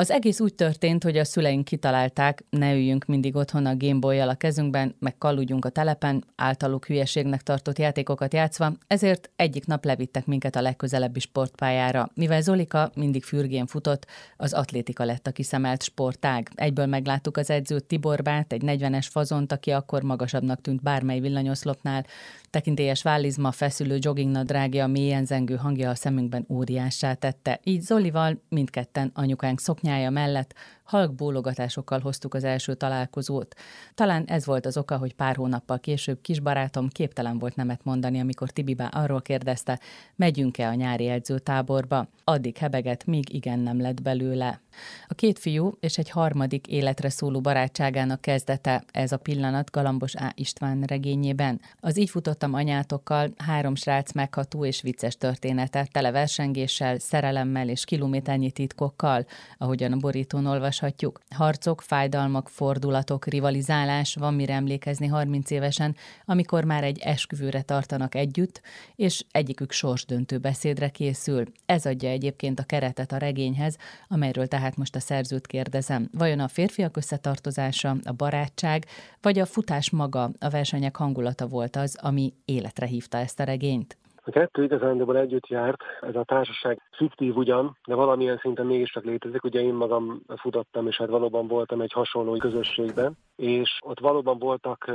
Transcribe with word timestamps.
Az 0.00 0.10
egész 0.10 0.40
úgy 0.40 0.54
történt, 0.54 1.02
hogy 1.02 1.16
a 1.16 1.24
szüleink 1.24 1.64
kitalálták, 1.64 2.44
ne 2.50 2.74
üljünk 2.74 3.04
mindig 3.04 3.36
otthon 3.36 3.66
a 3.66 3.76
gameboy 3.76 4.20
a 4.20 4.34
kezünkben, 4.34 4.94
meg 4.98 5.18
kalludjunk 5.18 5.64
a 5.64 5.68
telepen, 5.68 6.24
általuk 6.36 6.86
hülyeségnek 6.86 7.42
tartott 7.42 7.78
játékokat 7.78 8.32
játszva, 8.32 8.72
ezért 8.86 9.30
egyik 9.36 9.66
nap 9.66 9.84
levittek 9.84 10.26
minket 10.26 10.56
a 10.56 10.60
legközelebbi 10.60 11.20
sportpályára. 11.20 12.10
Mivel 12.14 12.40
Zolika 12.40 12.90
mindig 12.94 13.24
fürgén 13.24 13.66
futott, 13.66 14.06
az 14.36 14.52
atlétika 14.52 15.04
lett 15.04 15.26
a 15.26 15.32
kiszemelt 15.32 15.82
sportág. 15.82 16.50
Egyből 16.54 16.86
megláttuk 16.86 17.36
az 17.36 17.50
edzőt 17.50 17.84
Tiborbát, 17.84 18.52
egy 18.52 18.62
40-es 18.66 19.06
fazont, 19.10 19.52
aki 19.52 19.70
akkor 19.70 20.02
magasabbnak 20.02 20.60
tűnt 20.60 20.82
bármely 20.82 21.20
villanyoszlopnál, 21.20 22.04
Tekintélyes 22.50 23.02
vállizma, 23.02 23.52
feszülő 23.52 23.98
joggingnadrágja, 24.00 24.86
mélyen 24.86 25.24
zengő 25.24 25.56
hangja 25.56 25.90
a 25.90 25.94
szemünkben 25.94 26.46
óriássá 26.48 27.14
tette. 27.14 27.60
Így 27.64 27.80
Zolival 27.80 28.42
mindketten 28.48 29.10
anyukánk 29.14 29.60
szoknyája 29.88 30.10
mellett 30.10 30.54
halk 30.88 31.14
bólogatásokkal 31.14 32.00
hoztuk 32.00 32.34
az 32.34 32.44
első 32.44 32.74
találkozót. 32.74 33.54
Talán 33.94 34.24
ez 34.26 34.46
volt 34.46 34.66
az 34.66 34.76
oka, 34.76 34.96
hogy 34.96 35.14
pár 35.14 35.36
hónappal 35.36 35.78
később 35.78 36.20
kis 36.20 36.40
barátom 36.40 36.88
képtelen 36.88 37.38
volt 37.38 37.56
nemet 37.56 37.84
mondani, 37.84 38.20
amikor 38.20 38.50
Tibibá 38.50 38.86
arról 38.86 39.22
kérdezte, 39.22 39.80
megyünk-e 40.16 40.68
a 40.68 40.74
nyári 40.74 41.08
edzőtáborba. 41.08 42.08
Addig 42.24 42.56
hebegett, 42.56 43.04
míg 43.04 43.34
igen 43.34 43.58
nem 43.58 43.80
lett 43.80 44.02
belőle. 44.02 44.60
A 45.06 45.14
két 45.14 45.38
fiú 45.38 45.76
és 45.80 45.98
egy 45.98 46.10
harmadik 46.10 46.66
életre 46.66 47.08
szóló 47.08 47.40
barátságának 47.40 48.20
kezdete 48.20 48.84
ez 48.92 49.12
a 49.12 49.16
pillanat 49.16 49.70
Galambos 49.70 50.14
A. 50.14 50.32
István 50.34 50.82
regényében. 50.82 51.60
Az 51.80 51.98
így 51.98 52.10
futottam 52.10 52.54
anyátokkal 52.54 53.30
három 53.36 53.74
srác 53.74 54.12
megható 54.12 54.64
és 54.64 54.82
vicces 54.82 55.16
története, 55.16 55.86
tele 55.90 56.10
versengéssel, 56.10 56.98
szerelemmel 56.98 57.68
és 57.68 57.84
kilométernyi 57.84 58.50
titkokkal, 58.50 59.26
ahogyan 59.58 59.92
a 59.92 59.96
borítón 59.96 60.46
olvashatjuk. 60.82 61.20
Harcok, 61.34 61.80
fájdalmak, 61.80 62.48
fordulatok, 62.48 63.26
rivalizálás, 63.26 64.14
van 64.14 64.34
mire 64.34 64.54
emlékezni 64.54 65.06
30 65.06 65.50
évesen, 65.50 65.96
amikor 66.24 66.64
már 66.64 66.84
egy 66.84 66.98
esküvőre 66.98 67.62
tartanak 67.62 68.14
együtt, 68.14 68.60
és 68.96 69.24
egyikük 69.30 69.72
sorsdöntő 69.72 70.38
beszédre 70.38 70.88
készül. 70.88 71.44
Ez 71.66 71.86
adja 71.86 72.08
egyébként 72.08 72.60
a 72.60 72.64
keretet 72.64 73.12
a 73.12 73.16
regényhez, 73.16 73.76
amelyről 74.08 74.46
tehát 74.46 74.76
most 74.76 74.94
a 74.94 75.00
szerzőt 75.00 75.46
kérdezem, 75.46 76.08
vajon 76.12 76.40
a 76.40 76.48
férfiak 76.48 76.96
összetartozása, 76.96 77.96
a 78.04 78.12
barátság, 78.12 78.86
vagy 79.20 79.38
a 79.38 79.46
futás 79.46 79.90
maga, 79.90 80.30
a 80.38 80.48
versenyek 80.48 80.96
hangulata 80.96 81.46
volt 81.46 81.76
az, 81.76 81.98
ami 82.00 82.32
életre 82.44 82.86
hívta 82.86 83.18
ezt 83.18 83.40
a 83.40 83.44
regényt? 83.44 83.96
A 84.28 84.30
kettő 84.30 84.62
igazándiból 84.62 85.18
együtt 85.18 85.46
járt, 85.46 85.82
ez 86.00 86.16
a 86.16 86.24
társaság 86.24 86.82
fiktív 86.96 87.36
ugyan, 87.36 87.76
de 87.86 87.94
valamilyen 87.94 88.38
szinten 88.38 88.66
mégiscsak 88.66 89.04
létezik. 89.04 89.44
Ugye 89.44 89.60
én 89.60 89.74
magam 89.74 90.22
futottam, 90.36 90.86
és 90.86 90.96
hát 90.96 91.08
valóban 91.08 91.46
voltam 91.46 91.80
egy 91.80 91.92
hasonló 91.92 92.36
közösségben, 92.36 93.16
és 93.36 93.78
ott 93.80 94.00
valóban 94.00 94.38
voltak 94.38 94.90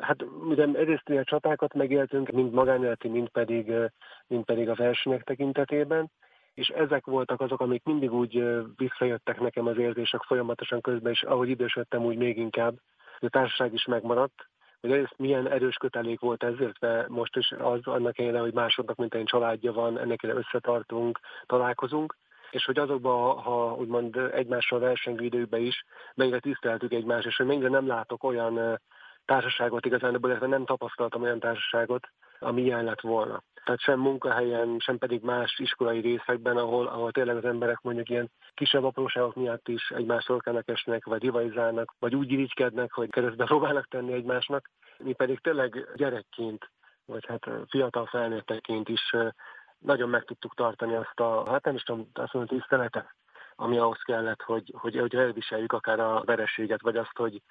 Hát 0.00 0.22
ugye 0.48 0.66
egyrészt 0.72 1.08
a 1.08 1.24
csatákat 1.24 1.74
megéltünk, 1.74 2.30
mind 2.30 2.52
magánéleti, 2.52 3.08
mind 3.08 3.28
pedig, 3.28 3.72
mind 4.26 4.44
pedig 4.44 4.68
a 4.68 4.74
versenyek 4.74 5.22
tekintetében, 5.22 6.10
és 6.54 6.68
ezek 6.68 7.06
voltak 7.06 7.40
azok, 7.40 7.60
amik 7.60 7.84
mindig 7.84 8.12
úgy 8.12 8.44
visszajöttek 8.76 9.40
nekem 9.40 9.66
az 9.66 9.78
érzések 9.78 10.22
folyamatosan 10.22 10.80
közben, 10.80 11.12
és 11.12 11.22
ahogy 11.22 11.48
idősödtem, 11.48 12.04
úgy 12.04 12.16
még 12.16 12.38
inkább. 12.38 12.74
A 13.20 13.28
társaság 13.28 13.72
is 13.72 13.84
megmaradt, 13.84 14.48
hogy 14.90 15.08
milyen 15.16 15.48
erős 15.48 15.76
kötelék 15.76 16.20
volt 16.20 16.42
ezért, 16.42 16.80
mert 16.80 17.08
most 17.08 17.36
is 17.36 17.52
az 17.58 17.80
annak 17.82 18.18
ellenére, 18.18 18.40
hogy 18.40 18.52
másodnak, 18.52 18.96
mint 18.96 19.14
egy 19.14 19.24
családja 19.24 19.72
van, 19.72 19.98
ennek 19.98 20.22
összetartunk, 20.22 21.20
találkozunk, 21.46 22.16
és 22.50 22.64
hogy 22.64 22.78
azokban, 22.78 23.38
ha 23.38 23.74
úgymond 23.74 24.16
egymással 24.16 24.78
versengő 24.78 25.24
időkben 25.24 25.60
is, 25.60 25.84
mennyire 26.14 26.38
tiszteltük 26.38 26.92
egymást, 26.92 27.26
és 27.26 27.36
hogy 27.36 27.46
mennyire 27.46 27.68
nem 27.68 27.86
látok 27.86 28.24
olyan 28.24 28.80
társaságot 29.24 29.86
igazán, 29.86 30.20
de 30.20 30.46
nem 30.46 30.64
tapasztaltam 30.64 31.22
olyan 31.22 31.40
társaságot, 31.40 32.08
ami 32.38 32.62
ilyen 32.62 32.84
lett 32.84 33.00
volna. 33.00 33.42
Tehát 33.64 33.80
sem 33.80 34.00
munkahelyen, 34.00 34.76
sem 34.78 34.98
pedig 34.98 35.22
más 35.22 35.58
iskolai 35.58 36.00
részekben, 36.00 36.56
ahol, 36.56 36.86
ahol 36.86 37.12
tényleg 37.12 37.36
az 37.36 37.44
emberek 37.44 37.78
mondjuk 37.82 38.08
ilyen 38.08 38.30
kisebb 38.54 38.84
apróságok 38.84 39.34
miatt 39.34 39.68
is 39.68 39.90
egymás 39.90 40.24
szorkának 40.24 40.68
esnek, 40.68 41.04
vagy 41.04 41.22
rivalizálnak, 41.22 41.94
vagy 41.98 42.14
úgy 42.14 42.32
irigykednek, 42.32 42.92
hogy 42.92 43.10
keresztbe 43.10 43.44
próbálnak 43.44 43.88
tenni 43.88 44.12
egymásnak. 44.12 44.70
Mi 44.98 45.12
pedig 45.12 45.40
tényleg 45.40 45.88
gyerekként, 45.94 46.70
vagy 47.04 47.26
hát 47.26 47.50
fiatal 47.68 48.06
felnőtteként 48.06 48.88
is 48.88 49.16
nagyon 49.78 50.08
meg 50.08 50.24
tudtuk 50.24 50.54
tartani 50.54 50.94
azt 50.94 51.20
a, 51.20 51.50
hát 51.50 51.64
nem 51.64 51.74
is 51.74 51.82
tudom, 51.82 52.08
azt 52.12 52.32
mondom, 52.32 52.58
tiszteletet, 52.58 53.14
ami 53.56 53.78
ahhoz 53.78 54.02
kellett, 54.02 54.42
hogy, 54.42 54.72
hogy, 54.76 54.96
hogy 54.96 55.14
elviseljük 55.14 55.72
akár 55.72 56.00
a 56.00 56.22
vereséget, 56.24 56.82
vagy 56.82 56.96
azt, 56.96 57.16
hogy 57.16 57.42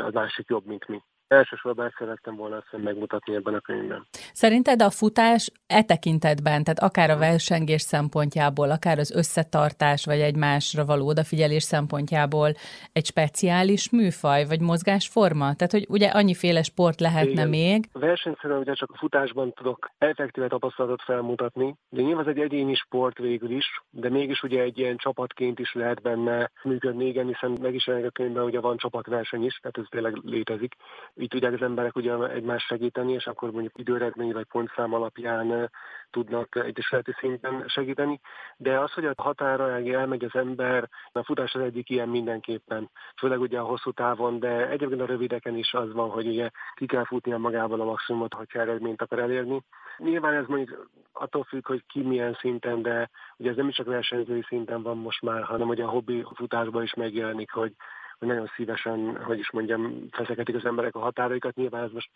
az 0.00 0.12
másik 0.12 0.48
jobb, 0.48 0.64
mint 0.64 0.88
mi 0.88 1.02
elsősorban 1.30 1.86
ezt 1.86 1.94
szerettem 1.98 2.36
volna 2.36 2.56
azt 2.56 2.82
megmutatni 2.82 3.34
ebben 3.34 3.54
a 3.54 3.60
könyvben. 3.60 4.06
Szerinted 4.32 4.82
a 4.82 4.90
futás 4.90 5.52
e 5.66 5.82
tekintetben, 5.82 6.64
tehát 6.64 6.78
akár 6.78 7.10
a 7.10 7.18
versengés 7.18 7.82
szempontjából, 7.82 8.70
akár 8.70 8.98
az 8.98 9.10
összetartás, 9.14 10.04
vagy 10.04 10.20
egymásra 10.20 10.84
való 10.84 11.06
odafigyelés 11.06 11.62
szempontjából 11.62 12.48
egy 12.92 13.06
speciális 13.06 13.90
műfaj, 13.90 14.44
vagy 14.44 14.60
mozgásforma? 14.60 15.54
Tehát, 15.54 15.72
hogy 15.72 15.86
ugye 15.88 16.08
annyiféle 16.08 16.62
sport 16.62 17.00
lehetne 17.00 17.30
Igen. 17.30 17.48
még. 17.48 17.88
Versenyszerűen 17.92 18.60
ugye 18.60 18.74
csak 18.74 18.90
a 18.90 18.98
futásban 18.98 19.52
tudok 19.52 19.90
effektíve 19.98 20.48
tapasztalatot 20.48 21.02
felmutatni, 21.02 21.74
de 21.88 22.02
nyilván 22.02 22.28
ez 22.28 22.34
egy 22.36 22.42
egyéni 22.42 22.74
sport 22.74 23.18
végül 23.18 23.50
is, 23.50 23.82
de 23.90 24.08
mégis 24.08 24.42
ugye 24.42 24.62
egy 24.62 24.78
ilyen 24.78 24.96
csapatként 24.96 25.58
is 25.58 25.72
lehet 25.72 26.02
benne 26.02 26.50
működni, 26.62 27.06
igen, 27.06 27.26
hiszen 27.26 27.58
meg 27.60 27.74
is 27.74 27.86
a 27.86 28.10
könyvben 28.10 28.44
ugye 28.44 28.60
van 28.60 28.76
csapatverseny 28.76 29.44
is, 29.44 29.58
tehát 29.62 29.78
ez 29.78 29.84
tényleg 29.88 30.14
létezik 30.24 30.74
így 31.20 31.28
tudják 31.28 31.52
az 31.52 31.62
emberek 31.62 31.96
ugye 31.96 32.28
egymást 32.28 32.66
segíteni, 32.66 33.12
és 33.12 33.26
akkor 33.26 33.50
mondjuk 33.50 33.78
időredmény 33.78 34.32
vagy 34.32 34.46
pontszám 34.46 34.94
alapján 34.94 35.70
tudnak 36.10 36.56
egyesületi 36.56 37.12
szinten 37.18 37.64
segíteni. 37.66 38.20
De 38.56 38.78
az, 38.78 38.92
hogy 38.92 39.04
a 39.04 39.14
határa 39.16 39.78
elmegy 39.78 40.24
az 40.24 40.34
ember, 40.34 40.88
a 41.12 41.24
futás 41.24 41.54
az 41.54 41.60
egyik 41.60 41.90
ilyen 41.90 42.08
mindenképpen, 42.08 42.90
főleg 43.16 43.40
ugye 43.40 43.58
a 43.58 43.64
hosszú 43.64 43.90
távon, 43.90 44.38
de 44.38 44.68
egyébként 44.68 45.00
a 45.00 45.06
rövideken 45.06 45.56
is 45.56 45.72
az 45.72 45.92
van, 45.92 46.10
hogy 46.10 46.26
ugye 46.26 46.50
ki 46.74 46.86
kell 46.86 47.04
futnia 47.04 47.38
magában 47.38 47.80
a 47.80 47.84
maximumot, 47.84 48.34
hogyha 48.34 48.60
eredményt 48.60 49.02
akar 49.02 49.18
elérni. 49.18 49.62
Nyilván 49.98 50.34
ez 50.34 50.46
mondjuk 50.46 50.90
attól 51.12 51.44
függ, 51.44 51.66
hogy 51.66 51.84
ki 51.86 52.02
milyen 52.02 52.36
szinten, 52.40 52.82
de 52.82 53.10
ugye 53.36 53.50
ez 53.50 53.56
nem 53.56 53.68
is 53.68 53.74
csak 53.74 53.86
versenyzői 53.86 54.42
szinten 54.48 54.82
van 54.82 54.96
most 54.96 55.22
már, 55.22 55.42
hanem 55.42 55.68
ugye 55.68 55.84
a 55.84 55.88
hobbi 55.88 56.24
futásban 56.34 56.82
is 56.82 56.94
megjelenik, 56.94 57.50
hogy 57.50 57.72
hogy 58.20 58.28
nagyon 58.28 58.50
szívesen, 58.56 59.24
hogy 59.24 59.38
is 59.38 59.50
mondjam, 59.50 60.08
feszegetik 60.10 60.54
az 60.54 60.64
emberek 60.64 60.94
a 60.94 60.98
határaikat. 60.98 61.54
Nyilván 61.54 61.84
ez 61.84 61.90
most 61.92 62.10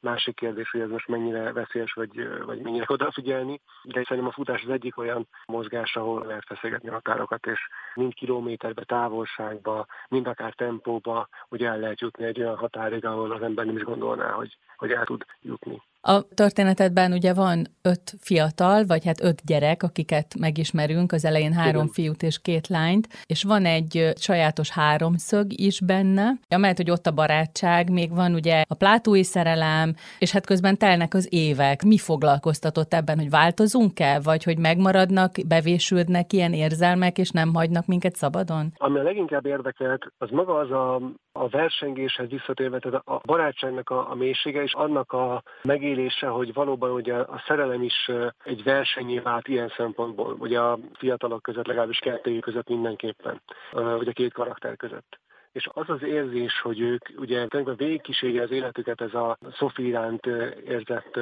másik 0.00 0.34
kérdés, 0.34 0.70
hogy 0.70 0.80
ez 0.80 0.88
most 0.88 1.08
mennyire 1.08 1.52
veszélyes, 1.52 1.92
vagy, 1.92 2.28
vagy 2.44 2.60
mennyire 2.60 2.84
odafigyelni, 2.96 3.60
de 3.82 4.02
szerintem 4.02 4.26
a 4.26 4.32
futás 4.32 4.62
az 4.62 4.70
egyik 4.70 4.98
olyan 4.98 5.28
mozgás, 5.46 5.96
ahol 5.96 6.26
lehet 6.26 6.44
feszegetni 6.46 6.88
a 6.88 6.92
határokat, 6.92 7.46
és 7.46 7.60
mind 7.94 8.14
kilométerbe, 8.14 8.84
távolságba, 8.84 9.86
mind 10.08 10.26
akár 10.26 10.54
tempóba, 10.54 11.28
hogy 11.48 11.62
el 11.62 11.78
lehet 11.78 12.00
jutni 12.00 12.24
egy 12.24 12.40
olyan 12.40 12.56
határig, 12.56 13.04
ahol 13.04 13.32
az 13.32 13.42
ember 13.42 13.64
nem 13.64 13.76
is 13.76 13.82
gondolná, 13.82 14.30
hogy, 14.30 14.56
hogy 14.76 14.90
el 14.90 15.04
tud 15.04 15.24
jutni. 15.40 15.82
A 16.08 16.28
történetedben 16.34 17.12
ugye 17.12 17.34
van 17.34 17.66
öt 17.82 18.14
fiatal, 18.20 18.84
vagy 18.86 19.04
hát 19.04 19.22
öt 19.22 19.42
gyerek, 19.46 19.82
akiket 19.82 20.34
megismerünk, 20.38 21.12
az 21.12 21.24
elején 21.24 21.52
három 21.52 21.82
Igen. 21.82 21.92
fiút 21.92 22.22
és 22.22 22.40
két 22.40 22.68
lányt, 22.68 23.08
és 23.26 23.42
van 23.42 23.64
egy 23.64 24.12
sajátos 24.14 24.70
háromszög 24.70 25.46
is 25.60 25.80
benne, 25.80 26.32
amelyet, 26.48 26.76
hogy 26.76 26.90
ott 26.90 27.06
a 27.06 27.10
barátság, 27.10 27.90
még 27.90 28.14
van 28.14 28.34
ugye 28.34 28.62
a 28.68 28.74
plátói 28.74 29.22
szerelem, 29.22 29.94
és 30.18 30.32
hát 30.32 30.46
közben 30.46 30.78
telnek 30.78 31.14
az 31.14 31.28
évek. 31.30 31.84
Mi 31.84 31.98
foglalkoztatott 31.98 32.94
ebben, 32.94 33.18
hogy 33.18 33.30
változunk-e, 33.30 34.20
vagy 34.20 34.44
hogy 34.44 34.58
megmaradnak, 34.58 35.30
bevésődnek 35.48 36.32
ilyen 36.32 36.52
érzelmek, 36.52 37.18
és 37.18 37.30
nem 37.30 37.54
hagynak 37.54 37.86
minket 37.86 38.14
szabadon? 38.14 38.72
Ami 38.76 38.98
a 38.98 39.02
leginkább 39.02 39.46
érdekelt, 39.46 40.06
az 40.18 40.30
maga 40.30 40.54
az 40.54 40.70
a, 40.70 41.00
a 41.40 41.48
versengéshez 41.48 42.28
visszatérve, 42.28 42.78
tehát 42.78 43.02
a 43.06 43.20
barátságnak 43.24 43.90
a, 43.90 44.10
a 44.10 44.14
mélysége, 44.14 44.62
és 44.62 44.72
annak 44.72 45.12
a 45.12 45.42
megélése, 45.62 46.26
hogy 46.26 46.52
valóban 46.52 46.90
ugye 46.90 47.14
a 47.14 47.42
szerelem 47.46 47.82
is 47.82 48.10
egy 48.44 48.62
versenyé 48.62 49.18
vált 49.18 49.48
ilyen 49.48 49.72
szempontból, 49.76 50.36
ugye 50.38 50.60
a 50.60 50.78
fiatalok 50.98 51.42
között, 51.42 51.66
legalábbis 51.66 51.98
kettőjük 51.98 52.42
között 52.42 52.68
mindenképpen, 52.68 53.42
vagy 53.72 54.08
a 54.08 54.12
két 54.12 54.32
karakter 54.32 54.76
között. 54.76 55.18
És 55.52 55.68
az 55.72 55.90
az 55.90 56.02
érzés, 56.02 56.60
hogy 56.60 56.80
ők 56.80 57.08
ugye 57.16 57.46
végigkíséri 57.76 58.38
az 58.38 58.50
életüket 58.50 59.00
ez 59.00 59.14
a 59.14 59.38
Sophie 59.52 59.86
iránt 59.86 60.26
érzett 60.66 61.18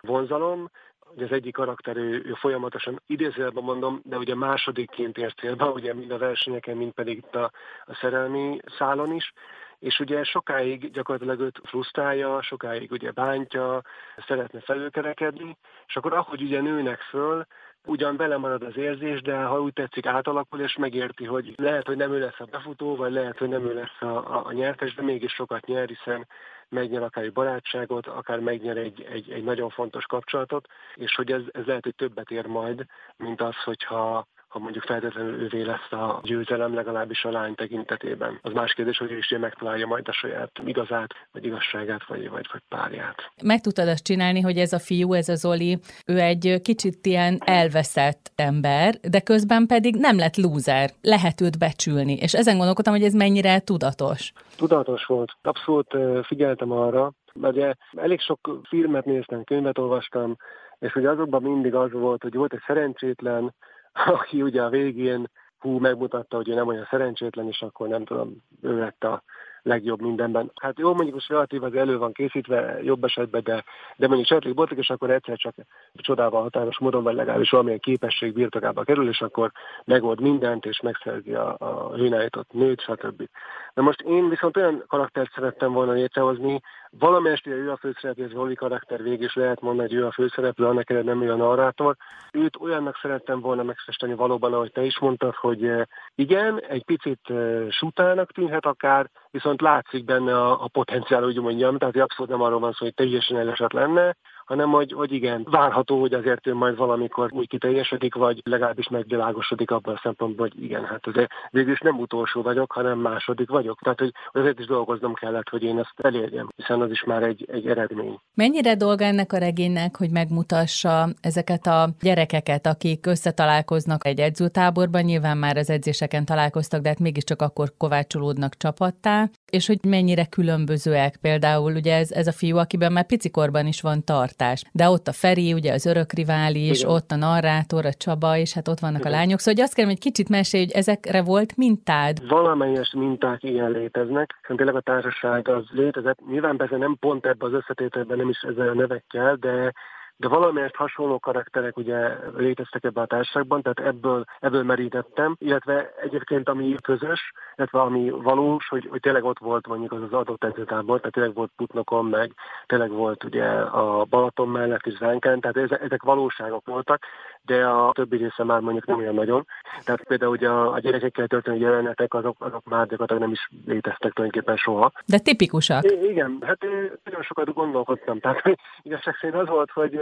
vonzalom, 0.00 0.70
ugye 1.14 1.24
az 1.24 1.32
egyik 1.32 1.54
karakter 1.54 1.96
ő, 1.96 2.22
ő 2.24 2.32
folyamatosan 2.32 3.00
idézőjelben 3.06 3.64
mondom, 3.64 4.00
de 4.04 4.16
ugye 4.16 4.34
másodikként 4.34 5.18
ért 5.18 5.38
célba, 5.38 5.70
ugye 5.70 5.94
mind 5.94 6.10
a 6.10 6.18
versenyeken, 6.18 6.76
mind 6.76 6.92
pedig 6.92 7.16
itt 7.16 7.34
a, 7.34 7.50
a 7.84 7.94
szerelmi 7.94 8.60
szálon 8.78 9.14
is, 9.14 9.32
és 9.78 9.98
ugye 9.98 10.24
sokáig 10.24 10.90
gyakorlatilag 10.90 11.40
őt 11.40 11.60
frusztrálja, 11.64 12.42
sokáig 12.42 12.90
ugye 12.90 13.10
bántja, 13.10 13.82
szeretne 14.26 14.60
felülkerekedni, 14.60 15.56
és 15.86 15.96
akkor 15.96 16.12
ahogy 16.12 16.42
ugye 16.42 16.60
nőnek 16.60 17.00
föl, 17.00 17.46
ugyan 17.86 18.16
vele 18.16 18.36
marad 18.36 18.62
az 18.62 18.76
érzés, 18.76 19.22
de 19.22 19.36
ha 19.36 19.60
úgy 19.60 19.72
tetszik 19.72 20.06
átalakul, 20.06 20.60
és 20.60 20.76
megérti, 20.76 21.24
hogy 21.24 21.54
lehet, 21.56 21.86
hogy 21.86 21.96
nem 21.96 22.12
ő 22.12 22.18
lesz 22.18 22.40
a 22.40 22.44
befutó, 22.44 22.96
vagy 22.96 23.12
lehet, 23.12 23.38
hogy 23.38 23.48
nem 23.48 23.64
ő 23.64 23.74
lesz 23.74 24.00
a, 24.00 24.36
a, 24.36 24.46
a 24.46 24.52
nyertes, 24.52 24.94
de 24.94 25.02
mégis 25.02 25.32
sokat 25.32 25.66
nyer, 25.66 25.88
hiszen 25.88 26.26
megnyer 26.70 27.02
akár 27.02 27.24
egy 27.24 27.32
barátságot, 27.32 28.06
akár 28.06 28.38
megnyer 28.38 28.76
egy, 28.76 29.06
egy, 29.10 29.30
egy 29.30 29.44
nagyon 29.44 29.70
fontos 29.70 30.04
kapcsolatot, 30.04 30.68
és 30.94 31.14
hogy 31.14 31.32
ez, 31.32 31.42
ez 31.52 31.64
lehet, 31.64 31.84
hogy 31.84 31.94
többet 31.94 32.30
ér 32.30 32.46
majd, 32.46 32.86
mint 33.16 33.40
az, 33.40 33.56
hogyha 33.64 34.26
ha 34.50 34.58
mondjuk 34.58 34.84
feltétlenül 34.84 35.40
ővé 35.40 35.62
lesz 35.62 35.92
a 35.92 36.20
győzelem, 36.22 36.74
legalábbis 36.74 37.24
a 37.24 37.30
lány 37.30 37.54
tekintetében. 37.54 38.38
Az 38.42 38.52
más 38.52 38.72
kérdés, 38.72 38.98
hogy 38.98 39.12
ő 39.12 39.16
is 39.16 39.34
megtalálja 39.40 39.86
majd 39.86 40.08
a 40.08 40.12
saját 40.12 40.50
igazát, 40.64 41.14
vagy 41.32 41.44
igazságát, 41.44 42.06
vagy, 42.06 42.30
vagy, 42.30 42.46
vagy 42.52 42.62
párját. 42.68 43.30
Meg 43.42 43.60
tudtad 43.60 43.88
azt 43.88 44.04
csinálni, 44.04 44.40
hogy 44.40 44.56
ez 44.56 44.72
a 44.72 44.78
fiú, 44.78 45.12
ez 45.12 45.28
a 45.28 45.34
Zoli, 45.34 45.78
ő 46.06 46.18
egy 46.18 46.60
kicsit 46.62 47.06
ilyen 47.06 47.38
elveszett 47.44 48.32
ember, 48.36 48.94
de 49.10 49.20
közben 49.20 49.66
pedig 49.66 49.96
nem 49.96 50.16
lett 50.18 50.36
lúzer, 50.36 50.90
lehet 51.02 51.40
őt 51.40 51.58
becsülni, 51.58 52.12
és 52.12 52.34
ezen 52.34 52.56
gondolkodtam, 52.56 52.94
hogy 52.94 53.04
ez 53.04 53.14
mennyire 53.14 53.60
tudatos. 53.60 54.32
Tudatos 54.56 55.04
volt. 55.04 55.32
Abszolút 55.42 55.96
figyeltem 56.22 56.70
arra, 56.70 57.12
mert 57.34 57.76
elég 57.96 58.20
sok 58.20 58.60
filmet 58.68 59.04
néztem, 59.04 59.44
könyvet 59.44 59.78
olvastam, 59.78 60.36
és 60.78 60.92
hogy 60.92 61.06
azokban 61.06 61.42
mindig 61.42 61.74
az 61.74 61.92
volt, 61.92 62.22
hogy 62.22 62.34
volt 62.34 62.52
egy 62.52 62.62
szerencsétlen, 62.66 63.54
aki 63.92 64.42
ugye 64.42 64.62
a 64.62 64.68
végén 64.68 65.30
hú 65.58 65.78
megmutatta, 65.78 66.36
hogy 66.36 66.48
ő 66.48 66.54
nem 66.54 66.66
olyan 66.66 66.86
szerencsétlen, 66.90 67.48
és 67.48 67.62
akkor 67.62 67.88
nem 67.88 68.04
tudom, 68.04 68.42
ő 68.62 68.78
lett 68.78 69.04
a 69.04 69.22
legjobb 69.62 70.00
mindenben. 70.00 70.50
Hát 70.60 70.78
jó, 70.78 70.94
mondjuk 70.94 71.14
most 71.14 71.28
relatív 71.28 71.62
az 71.62 71.74
elő 71.74 71.98
van 71.98 72.12
készítve, 72.12 72.82
jobb 72.82 73.04
esetben, 73.04 73.42
de, 73.44 73.64
de 73.96 74.06
mondjuk 74.06 74.28
Csertlik 74.28 74.54
Botlik, 74.54 74.78
és 74.78 74.90
akkor 74.90 75.10
egyszer 75.10 75.36
csak 75.36 75.54
csodával 75.94 76.42
határos 76.42 76.78
módon, 76.78 77.02
vagy 77.02 77.14
legalábbis 77.14 77.50
valamilyen 77.50 77.80
képesség 77.80 78.32
birtokába 78.32 78.82
kerül, 78.82 79.08
és 79.08 79.20
akkor 79.20 79.52
megold 79.84 80.20
mindent, 80.20 80.66
és 80.66 80.80
megszerzi 80.80 81.34
a, 81.34 81.56
a 81.58 81.94
hőnállított 81.94 82.52
nőt, 82.52 82.80
stb. 82.80 83.28
Na 83.74 83.82
most 83.82 84.00
én 84.00 84.28
viszont 84.28 84.56
olyan 84.56 84.84
karaktert 84.86 85.32
szerettem 85.32 85.72
volna 85.72 85.92
létrehozni, 85.92 86.60
valamelyest 86.98 87.46
ő 87.46 87.70
a 87.70 87.76
főszereplő, 87.76 88.24
ez 88.24 88.30
Zoli 88.30 88.54
karakter 88.54 89.02
végig 89.02 89.20
is 89.20 89.34
lehet 89.34 89.60
mondani, 89.60 89.88
hogy 89.88 89.96
ő 89.98 90.06
a 90.06 90.12
főszereplő, 90.12 90.66
annak 90.66 90.90
ellenére 90.90 91.14
nem 91.14 91.22
ő 91.22 91.32
a 91.32 91.36
narrátor. 91.36 91.96
Őt 92.32 92.56
olyannak 92.60 92.98
szerettem 93.02 93.40
volna 93.40 93.62
megfesteni 93.62 94.14
valóban, 94.14 94.52
ahogy 94.52 94.72
te 94.72 94.82
is 94.82 94.98
mondtad, 94.98 95.34
hogy 95.34 95.64
eh, 95.64 95.82
igen, 96.14 96.60
egy 96.60 96.84
picit 96.84 97.20
eh, 97.24 97.66
sutának 97.70 98.32
tűnhet 98.32 98.66
akár, 98.66 99.10
viszont 99.30 99.60
látszik 99.60 100.04
benne 100.04 100.36
a, 100.36 100.64
a 100.64 100.68
potenciál, 100.68 101.24
úgy 101.24 101.40
mondjam, 101.40 101.78
tehát 101.78 101.96
abszolút 101.96 102.30
nem 102.30 102.42
arról 102.42 102.60
van 102.60 102.72
szó, 102.72 102.84
hogy 102.84 102.94
teljesen 102.94 103.36
elesett 103.36 103.72
lenne, 103.72 104.16
hanem 104.50 104.70
hogy, 104.70 104.92
hogy 104.92 105.12
igen, 105.12 105.46
várható, 105.50 106.00
hogy 106.00 106.12
azért 106.12 106.46
ő 106.46 106.54
majd 106.54 106.76
valamikor 106.76 107.32
úgy 107.32 107.48
kiteljesedik, 107.48 108.14
vagy 108.14 108.40
legalábbis 108.44 108.88
megvilágosodik 108.88 109.70
abban 109.70 109.94
a 109.94 110.00
szempontból, 110.02 110.48
hogy 110.48 110.64
igen, 110.64 110.84
hát 110.84 111.06
azért 111.06 111.30
végül 111.50 111.72
is 111.72 111.80
nem 111.80 111.98
utolsó 111.98 112.42
vagyok, 112.42 112.72
hanem 112.72 112.98
második 112.98 113.48
vagyok. 113.48 113.78
Tehát, 113.82 113.98
hogy 113.98 114.12
azért 114.32 114.58
is 114.58 114.66
dolgoznom 114.66 115.14
kellett, 115.14 115.48
hogy 115.48 115.62
én 115.62 115.78
ezt 115.78 115.94
elérjem, 115.96 116.48
hiszen 116.56 116.80
az 116.80 116.90
is 116.90 117.04
már 117.04 117.22
egy, 117.22 117.48
egy 117.52 117.66
eredmény. 117.66 118.18
Mennyire 118.34 118.74
dolga 118.74 119.04
ennek 119.04 119.32
a 119.32 119.38
regénynek, 119.38 119.96
hogy 119.96 120.10
megmutassa 120.10 121.08
ezeket 121.20 121.66
a 121.66 121.88
gyerekeket, 122.00 122.66
akik 122.66 123.06
összetalálkoznak 123.06 124.06
egy 124.06 124.20
edzőtáborban, 124.20 125.02
nyilván 125.02 125.36
már 125.36 125.56
az 125.56 125.70
edzéseken 125.70 126.24
találkoztak, 126.24 126.82
de 126.82 126.88
hát 126.88 126.98
mégiscsak 126.98 127.42
akkor 127.42 127.72
kovácsolódnak 127.78 128.56
csapattá, 128.56 129.28
és 129.50 129.66
hogy 129.66 129.78
mennyire 129.88 130.24
különbözőek. 130.24 131.16
Például 131.16 131.74
ugye 131.74 131.94
ez, 131.94 132.10
ez 132.10 132.26
a 132.26 132.32
fiú, 132.32 132.56
akiben 132.56 132.92
már 132.92 133.06
picikorban 133.06 133.66
is 133.66 133.80
van 133.80 134.04
tartás, 134.40 134.62
de 134.72 134.88
ott 134.88 135.06
a 135.06 135.12
Feri, 135.12 135.52
ugye 135.52 135.72
az 135.72 135.86
örök 135.86 136.12
rivális, 136.12 136.80
Igen. 136.80 136.94
ott 136.94 137.10
a 137.10 137.16
narrátor, 137.16 137.84
a 137.86 137.92
Csaba, 137.92 138.36
és 138.36 138.54
hát 138.54 138.68
ott 138.68 138.78
vannak 138.78 139.00
Igen. 139.00 139.12
a 139.12 139.16
lányok. 139.16 139.38
Szóval 139.38 139.54
hogy 139.54 139.62
azt 139.62 139.74
kérem, 139.74 139.90
hogy 139.90 140.00
kicsit 140.00 140.28
mesélj, 140.28 140.64
hogy 140.64 140.74
ezekre 140.74 141.22
volt 141.22 141.56
mintád. 141.56 142.28
Valamelyes 142.28 142.92
minták 142.96 143.42
ilyen 143.42 143.70
léteznek, 143.70 144.36
hiszen 144.40 144.56
tényleg 144.56 144.76
a 144.76 144.80
társaság 144.80 145.48
az 145.48 145.64
létezett. 145.70 146.18
Nyilván 146.30 146.56
persze 146.56 146.76
nem 146.76 146.96
pont 147.00 147.26
ebbe 147.26 147.46
az 147.46 147.52
összetételben, 147.52 148.16
nem 148.16 148.28
is 148.28 148.40
ezzel 148.40 148.68
a 148.68 148.74
nevekkel, 148.74 149.36
de 149.36 149.72
de 150.20 150.28
valamelyest 150.28 150.74
hasonló 150.74 151.18
karakterek 151.18 151.76
ugye 151.76 152.16
léteztek 152.36 152.84
ebben 152.84 153.04
a 153.04 153.06
társaságban, 153.06 153.62
tehát 153.62 153.92
ebből, 153.94 154.24
ebből 154.40 154.62
merítettem, 154.62 155.36
illetve 155.38 155.92
egyébként 156.02 156.48
ami 156.48 156.74
közös, 156.82 157.32
illetve 157.56 157.80
ami 157.80 158.10
valós, 158.10 158.68
hogy, 158.68 158.86
hogy 158.90 159.00
tényleg 159.00 159.24
ott 159.24 159.38
volt 159.38 159.66
mondjuk 159.66 159.92
az 159.92 160.02
az 160.02 160.12
adott 160.12 160.44
edzőtábor, 160.44 160.96
tehát 160.98 161.12
tényleg 161.12 161.34
volt 161.34 161.50
Putnokon, 161.56 162.04
meg 162.04 162.32
tényleg 162.66 162.90
volt 162.90 163.24
ugye 163.24 163.44
a 163.60 164.04
Balaton 164.04 164.48
mellett 164.48 164.86
is 164.86 164.96
Zánken, 164.96 165.40
tehát 165.40 165.82
ezek 165.82 166.02
valóságok 166.02 166.66
voltak, 166.66 167.06
de 167.42 167.66
a 167.66 167.92
többi 167.92 168.16
része 168.16 168.44
már 168.44 168.60
mondjuk 168.60 168.86
nem 168.86 168.98
olyan 168.98 169.14
nagyon. 169.14 169.46
Tehát 169.84 170.04
például 170.04 170.32
ugye 170.32 170.48
a, 170.48 170.72
a 170.72 170.78
gyerekekkel 170.78 171.26
történő 171.26 171.56
jelenetek, 171.56 172.14
azok, 172.14 172.36
azok 172.38 172.64
már 172.64 172.86
gyakorlatilag 172.86 173.22
nem 173.22 173.32
is 173.32 173.48
léteztek 173.66 174.12
tulajdonképpen 174.12 174.56
soha. 174.56 174.92
De 175.06 175.18
tipikusak. 175.18 175.84
I- 175.84 176.08
igen, 176.10 176.38
hát 176.40 176.58
nagyon 177.04 177.22
sokat 177.22 177.54
gondolkodtam. 177.54 178.20
Tehát 178.20 178.42
igazság 178.82 179.14
szerint 179.20 179.40
az 179.42 179.48
volt, 179.48 179.70
hogy 179.70 180.00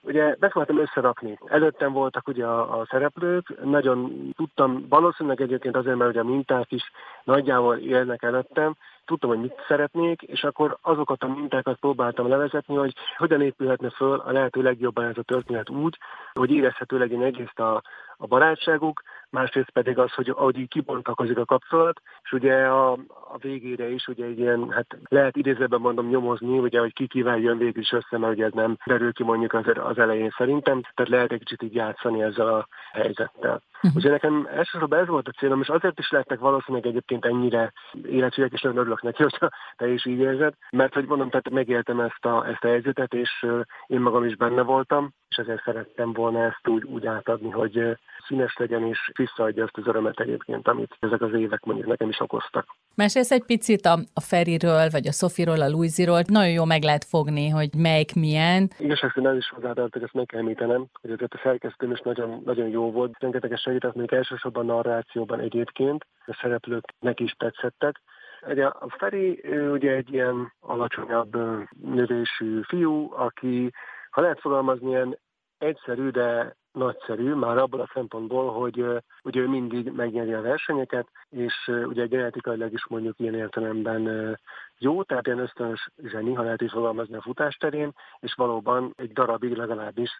ugye 0.00 0.34
próbáltam 0.34 0.78
összerakni. 0.78 1.38
Előttem 1.44 1.92
voltak 1.92 2.28
ugye 2.28 2.44
a, 2.46 2.80
a 2.80 2.86
szereplők, 2.90 3.64
nagyon 3.64 4.30
tudtam, 4.36 4.86
valószínűleg 4.88 5.40
egyébként 5.40 5.76
azért, 5.76 5.96
mert 5.96 6.10
ugye 6.10 6.20
a 6.20 6.24
minták 6.24 6.72
is 6.72 6.90
nagyjából 7.24 7.76
élnek 7.76 8.22
előttem, 8.22 8.76
tudtam, 9.04 9.30
hogy 9.30 9.40
mit 9.40 9.64
szeretnék, 9.68 10.22
és 10.22 10.44
akkor 10.44 10.78
azokat 10.82 11.22
a 11.22 11.28
mintákat 11.28 11.78
próbáltam 11.78 12.28
levezetni, 12.28 12.76
hogy 12.76 12.94
hogyan 13.16 13.40
épülhetne 13.40 13.90
föl 13.90 14.18
a 14.18 14.32
lehető 14.32 14.62
legjobban 14.62 15.04
ez 15.04 15.16
a 15.16 15.22
történet 15.22 15.70
úgy, 15.70 15.98
hogy 16.32 16.50
érezhető 16.50 16.98
legyen 16.98 17.22
egyrészt 17.22 17.58
a, 17.58 17.82
a 18.16 18.26
barátságuk, 18.26 19.02
másrészt 19.30 19.70
pedig 19.70 19.98
az, 19.98 20.12
hogy 20.12 20.28
ahogy 20.28 20.58
így 20.58 20.68
kibontakozik 20.68 21.38
a 21.38 21.44
kapcsolat, 21.44 22.00
és 22.22 22.32
ugye 22.32 22.54
a, 22.54 22.92
a 23.32 23.38
végére 23.38 23.90
is 23.90 24.06
ugye 24.06 24.24
egy 24.24 24.38
ilyen, 24.38 24.70
hát 24.70 24.98
lehet 25.08 25.36
idézőben 25.36 25.80
mondom 25.80 26.08
nyomozni, 26.08 26.58
ugye, 26.58 26.80
hogy 26.80 26.92
ki 26.92 27.06
kivel 27.06 27.38
jön 27.38 27.58
végül 27.58 27.82
is 27.82 27.92
össze, 27.92 28.18
mert 28.18 28.32
ugye 28.32 28.44
ez 28.44 28.52
nem 28.52 28.76
derül 28.86 29.12
ki 29.12 29.22
mondjuk 29.22 29.52
az, 29.52 29.64
az 29.74 29.98
elején 29.98 30.34
szerintem, 30.36 30.80
tehát 30.80 31.10
lehet 31.10 31.32
egy 31.32 31.38
kicsit 31.38 31.62
így 31.62 31.74
játszani 31.74 32.22
ezzel 32.22 32.48
a 32.48 32.68
helyzettel. 32.92 33.62
Uh-huh. 33.82 33.96
Úgyhogy 33.96 34.10
nekem 34.10 34.48
elsősorban 34.54 34.98
ez 34.98 35.06
volt 35.06 35.28
a 35.28 35.38
célom, 35.38 35.60
és 35.60 35.68
azért 35.68 35.98
is 35.98 36.10
lettek 36.10 36.38
valószínűleg 36.38 36.86
egyébként 36.86 37.24
ennyire 37.24 37.72
életűek, 38.02 38.52
és 38.52 38.60
nagyon 38.60 38.78
örülök 38.78 39.02
neki, 39.02 39.22
hogyha 39.22 39.50
te 39.76 39.88
is 39.88 40.06
így 40.06 40.18
érzed, 40.18 40.54
mert 40.70 40.94
hogy 40.94 41.04
mondom, 41.04 41.30
tehát 41.30 41.50
megéltem 41.50 42.00
ezt 42.00 42.24
a, 42.24 42.46
ezt 42.48 42.64
a 42.64 42.68
helyzetet, 42.68 43.14
és 43.14 43.46
én 43.86 44.00
magam 44.00 44.24
is 44.24 44.36
benne 44.36 44.62
voltam, 44.62 45.12
és 45.28 45.36
ezért 45.36 45.62
szerettem 45.64 46.12
volna 46.12 46.44
ezt 46.44 46.68
úgy, 46.68 46.84
úgy 46.84 47.06
átadni, 47.06 47.50
hogy 47.50 47.98
színes 48.26 48.56
legyen, 48.56 48.86
és 48.86 49.10
visszaadja 49.16 49.64
azt 49.64 49.76
az 49.76 49.86
örömet 49.86 50.20
egyébként, 50.20 50.68
amit 50.68 50.96
ezek 51.00 51.20
az 51.20 51.32
évek 51.34 51.64
mondjuk 51.64 51.88
nekem 51.88 52.08
is 52.08 52.20
okoztak. 52.20 52.66
Mesélsz 52.94 53.30
egy 53.30 53.44
picit 53.44 53.86
a, 53.86 53.98
a 54.14 54.20
Feriről, 54.20 54.88
vagy 54.90 55.06
a 55.06 55.12
Sofiról, 55.12 55.60
a 55.60 55.68
Louisiról, 55.68 56.20
nagyon 56.26 56.52
jó 56.52 56.64
meg 56.64 56.82
lehet 56.82 57.04
fogni, 57.04 57.48
hogy 57.48 57.68
melyik 57.76 58.14
milyen. 58.14 58.70
Igazság 58.78 59.10
szerint 59.14 59.36
is 59.36 59.48
hozzátartok, 59.48 60.02
ezt 60.02 60.12
meg 60.12 60.26
kell 60.26 60.40
említenem, 60.40 60.86
hogy 61.00 61.10
azért 61.10 61.34
a 61.34 61.40
szerkesztőm 61.42 61.90
is 61.90 62.00
nagyon, 62.00 62.42
nagyon 62.44 62.68
jó 62.68 62.90
volt, 62.90 63.18
rengeteges 63.18 63.66
segített 63.70 63.94
még 63.94 64.12
elsősorban 64.12 64.66
narrációban 64.66 65.40
egyébként, 65.40 66.06
a 66.26 66.38
szereplőknek 66.40 67.20
is 67.20 67.32
tetszettek. 67.32 68.00
Ugye 68.46 68.66
a 68.66 68.88
Feri 68.98 69.40
ugye 69.70 69.90
egy 69.90 70.12
ilyen 70.12 70.52
alacsonyabb 70.60 71.36
növésű 71.82 72.60
fiú, 72.62 73.12
aki, 73.12 73.72
ha 74.10 74.20
lehet 74.20 74.40
fogalmazni, 74.40 74.88
ilyen 74.88 75.18
egyszerű, 75.58 76.08
de 76.08 76.56
nagyszerű, 76.72 77.34
már 77.34 77.58
abból 77.58 77.80
a 77.80 77.90
szempontból, 77.94 78.52
hogy 78.52 78.84
ugye 79.22 79.40
ő 79.40 79.48
mindig 79.48 79.92
megnyeri 79.92 80.32
a 80.32 80.40
versenyeket, 80.40 81.08
és 81.28 81.70
ugye 81.84 82.06
genetikailag 82.06 82.72
is 82.72 82.86
mondjuk 82.88 83.18
ilyen 83.18 83.34
értelemben 83.34 84.38
jó, 84.78 85.02
tehát 85.02 85.26
ilyen 85.26 85.38
ösztönös 85.38 85.88
zseni, 86.02 86.34
ha 86.34 86.42
lehet 86.42 86.60
is 86.60 86.70
fogalmazni 86.70 87.16
a 87.16 87.22
futás 87.22 87.56
terén, 87.56 87.92
és 88.20 88.34
valóban 88.34 88.92
egy 88.96 89.12
darabig 89.12 89.56
legalábbis 89.56 90.10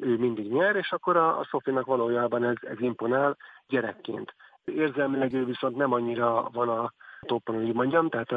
ő 0.00 0.16
mindig 0.16 0.52
nyer, 0.52 0.76
és 0.76 0.92
akkor 0.92 1.16
a, 1.16 1.38
a 1.38 1.46
Szofinak 1.50 1.86
valójában 1.86 2.44
ez, 2.44 2.56
ez 2.60 2.80
imponál 2.80 3.36
gyerekként. 3.68 4.34
Érzelmileg 4.64 5.32
ő 5.32 5.44
viszont 5.44 5.76
nem 5.76 5.92
annyira 5.92 6.48
van 6.52 6.68
a 6.68 6.92
toppon, 7.20 7.56
úgy 7.56 7.74
mondjam, 7.74 8.08
tehát 8.08 8.32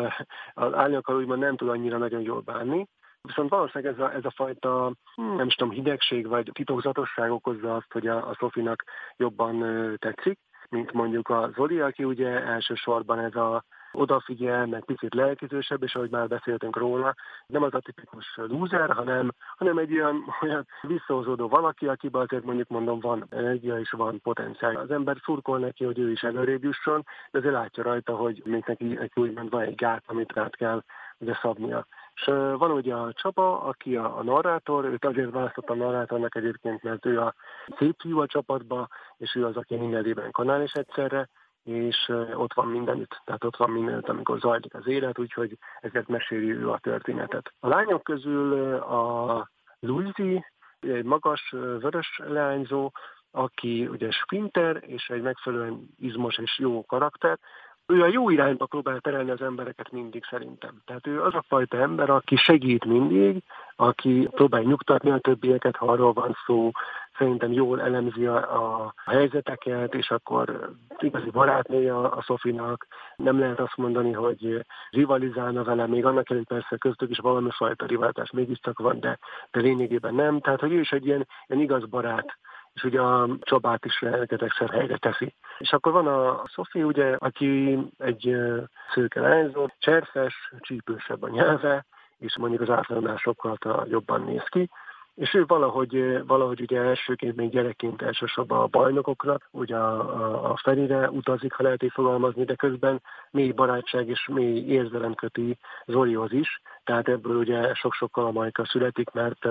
az 0.53 0.73
árnyakkal 0.73 1.15
úgymond 1.15 1.39
nem 1.39 1.55
tud 1.55 1.69
annyira 1.69 1.97
nagyon 1.97 2.21
jól 2.21 2.39
bánni, 2.39 2.87
Viszont 3.21 3.49
valószínűleg 3.49 3.93
ez 3.93 3.99
a, 3.99 4.13
ez 4.13 4.25
a 4.25 4.31
fajta, 4.35 4.91
hmm, 5.15 5.35
nem 5.35 5.47
is 5.47 5.55
tudom, 5.55 5.73
hidegség 5.73 6.27
vagy 6.27 6.49
titokzatosság 6.53 7.31
okozza 7.31 7.75
azt, 7.75 7.91
hogy 7.91 8.07
a, 8.07 8.29
a 8.29 8.35
Szofinak 8.39 8.83
jobban 9.17 9.63
tetszik, 9.99 10.39
mint 10.69 10.91
mondjuk 10.91 11.29
a 11.29 11.49
Zoli, 11.55 11.79
aki 11.79 12.03
ugye 12.03 12.29
elsősorban 12.29 13.19
ez 13.19 13.35
a 13.35 13.63
odafigyel, 13.91 14.65
meg 14.65 14.85
picit 14.85 15.13
lelkizősebb, 15.13 15.83
és 15.83 15.95
ahogy 15.95 16.09
már 16.09 16.27
beszéltünk 16.27 16.75
róla, 16.75 17.15
nem 17.47 17.63
az 17.63 17.73
a 17.73 17.79
tipikus 17.79 18.35
lúzer, 18.35 18.89
hanem, 18.91 19.31
hanem 19.57 19.77
egy 19.77 19.93
olyan, 19.93 20.23
olyan 20.41 20.67
visszahozódó 20.81 21.47
valaki, 21.47 21.87
akiben 21.87 22.21
azért 22.21 22.43
mondjuk 22.43 22.67
mondom 22.67 22.99
van 22.99 23.25
energia 23.29 23.79
és 23.79 23.91
van 23.91 24.21
potenciál. 24.21 24.75
Az 24.75 24.91
ember 24.91 25.17
szurkol 25.23 25.59
neki, 25.59 25.83
hogy 25.83 25.99
ő 25.99 26.11
is 26.11 26.21
előrébb 26.21 26.63
jusson, 26.63 27.05
de 27.31 27.37
azért 27.37 27.53
látja 27.53 27.83
rajta, 27.83 28.15
hogy 28.15 28.41
még 28.45 28.63
neki, 28.67 28.85
neki 28.85 29.21
úgymond 29.21 29.49
van 29.49 29.61
egy 29.61 29.75
gát, 29.75 30.03
amit 30.05 30.37
át 30.37 30.55
kell 30.55 30.83
ugye 31.21 31.33
szabnia. 31.41 31.85
És 32.15 32.23
van 32.57 32.71
ugye 32.71 32.93
a 32.93 33.13
Csaba, 33.13 33.61
aki 33.61 33.95
a, 33.95 34.17
a 34.17 34.23
narrátor, 34.23 34.85
őt 34.85 35.05
azért 35.05 35.31
választottam 35.31 35.77
narrátornak 35.77 36.35
egyébként, 36.35 36.83
mert 36.83 37.05
ő 37.05 37.19
a 37.19 37.33
szép 37.77 37.95
fiú 37.99 38.19
a 38.19 38.25
csapatba, 38.25 38.87
és 39.17 39.35
ő 39.35 39.45
az, 39.45 39.55
aki 39.55 39.75
mindenében 39.75 40.31
kanál 40.31 40.61
is 40.61 40.73
egyszerre, 40.73 41.29
és 41.63 42.11
ott 42.33 42.53
van 42.53 42.67
mindenütt, 42.67 43.21
tehát 43.25 43.43
ott 43.43 43.55
van 43.55 43.69
mindenütt, 43.69 44.09
amikor 44.09 44.39
zajlik 44.39 44.73
az 44.73 44.87
élet, 44.87 45.19
úgyhogy 45.19 45.57
ezért 45.79 46.07
meséli 46.07 46.51
ő 46.51 46.69
a 46.69 46.77
történetet. 46.77 47.53
A 47.59 47.67
lányok 47.67 48.03
közül 48.03 48.73
a 48.75 49.49
Luizi, 49.79 50.45
egy 50.79 51.03
magas, 51.03 51.49
vörös 51.51 52.21
leányzó, 52.27 52.91
aki 53.31 53.87
ugye 53.87 54.11
sprinter, 54.11 54.83
és 54.85 55.09
egy 55.09 55.21
megfelelően 55.21 55.89
izmos 55.99 56.37
és 56.37 56.59
jó 56.59 56.85
karakter, 56.85 57.39
ő 57.85 58.01
a 58.01 58.07
jó 58.07 58.29
irányba 58.29 58.65
próbál 58.65 58.99
terelni 58.99 59.31
az 59.31 59.41
embereket 59.41 59.91
mindig 59.91 60.25
szerintem. 60.29 60.81
Tehát 60.85 61.07
ő 61.07 61.21
az 61.21 61.33
a 61.33 61.43
fajta 61.47 61.77
ember, 61.77 62.09
aki 62.09 62.35
segít 62.35 62.85
mindig, 62.85 63.43
aki 63.75 64.27
próbál 64.31 64.61
nyugtatni 64.61 65.11
a 65.11 65.19
többieket, 65.19 65.75
ha 65.75 65.85
arról 65.85 66.13
van 66.13 66.37
szó, 66.45 66.71
szerintem 67.21 67.51
jól 67.51 67.81
elemzi 67.81 68.25
a, 68.25 68.35
a 68.35 68.93
helyzeteket, 69.05 69.93
és 69.93 70.11
akkor 70.11 70.71
igazi 70.99 71.29
barátnője 71.29 71.97
a 71.97 72.21
Szofinak. 72.25 72.87
Nem 73.15 73.39
lehet 73.39 73.59
azt 73.59 73.77
mondani, 73.77 74.11
hogy 74.11 74.65
rivalizálna 74.89 75.63
vele, 75.63 75.87
még 75.87 76.05
annak 76.05 76.29
elég 76.29 76.45
persze 76.45 76.77
köztük 76.77 77.09
is 77.09 77.17
valami 77.17 77.49
fajta 77.51 77.85
rivalizás 77.85 78.31
mégiscsak 78.31 78.79
van, 78.79 78.99
de, 78.99 79.17
de 79.51 79.59
lényegében 79.59 80.15
nem. 80.15 80.39
Tehát, 80.39 80.59
hogy 80.59 80.73
ő 80.73 80.79
is 80.79 80.91
egy 80.91 81.05
ilyen, 81.05 81.27
ilyen 81.47 81.61
igaz 81.61 81.85
barát 81.85 82.37
és 82.73 82.83
ugye 82.83 83.01
a 83.01 83.27
Csabát 83.41 83.85
is 83.85 84.01
rengetegszer 84.01 84.69
helyre 84.69 84.97
teszi. 84.97 85.33
És 85.57 85.71
akkor 85.71 85.91
van 85.91 86.07
a 86.07 86.43
Szofi, 86.53 86.83
ugye, 86.83 87.15
aki 87.19 87.77
egy 87.97 88.35
szőke 88.93 89.21
lányzó, 89.21 89.67
cserfes, 89.79 90.53
csípősebb 90.59 91.23
a 91.23 91.29
nyelve, 91.29 91.85
és 92.17 92.37
mondjuk 92.37 92.61
az 92.61 92.69
átlagnál 92.69 93.17
sokkal 93.17 93.57
jobban 93.89 94.21
néz 94.21 94.43
ki, 94.49 94.69
és 95.21 95.33
ő 95.33 95.43
valahogy, 95.47 96.23
valahogy 96.27 96.61
ugye 96.61 96.79
elsőként, 96.79 97.35
még 97.35 97.49
gyerekként 97.49 98.01
elsősorban 98.01 98.59
a 98.59 98.67
bajnokokra, 98.67 99.37
ugye 99.51 99.75
a, 99.75 99.99
a, 99.99 100.51
a 100.51 100.57
Ferire 100.63 101.09
utazik, 101.09 101.53
ha 101.53 101.63
lehet 101.63 101.83
így 101.83 101.91
fogalmazni, 101.91 102.43
de 102.43 102.55
közben 102.55 103.01
mély 103.31 103.51
barátság 103.51 104.07
és 104.07 104.27
mély 104.31 104.65
érzelem 104.65 105.13
köti 105.13 105.57
Zolihoz 105.85 106.31
is, 106.31 106.61
tehát 106.83 107.07
ebből 107.07 107.35
ugye 107.35 107.73
sok-sokkal 107.73 108.51
a 108.53 108.65
születik, 108.65 109.11
mert, 109.11 109.47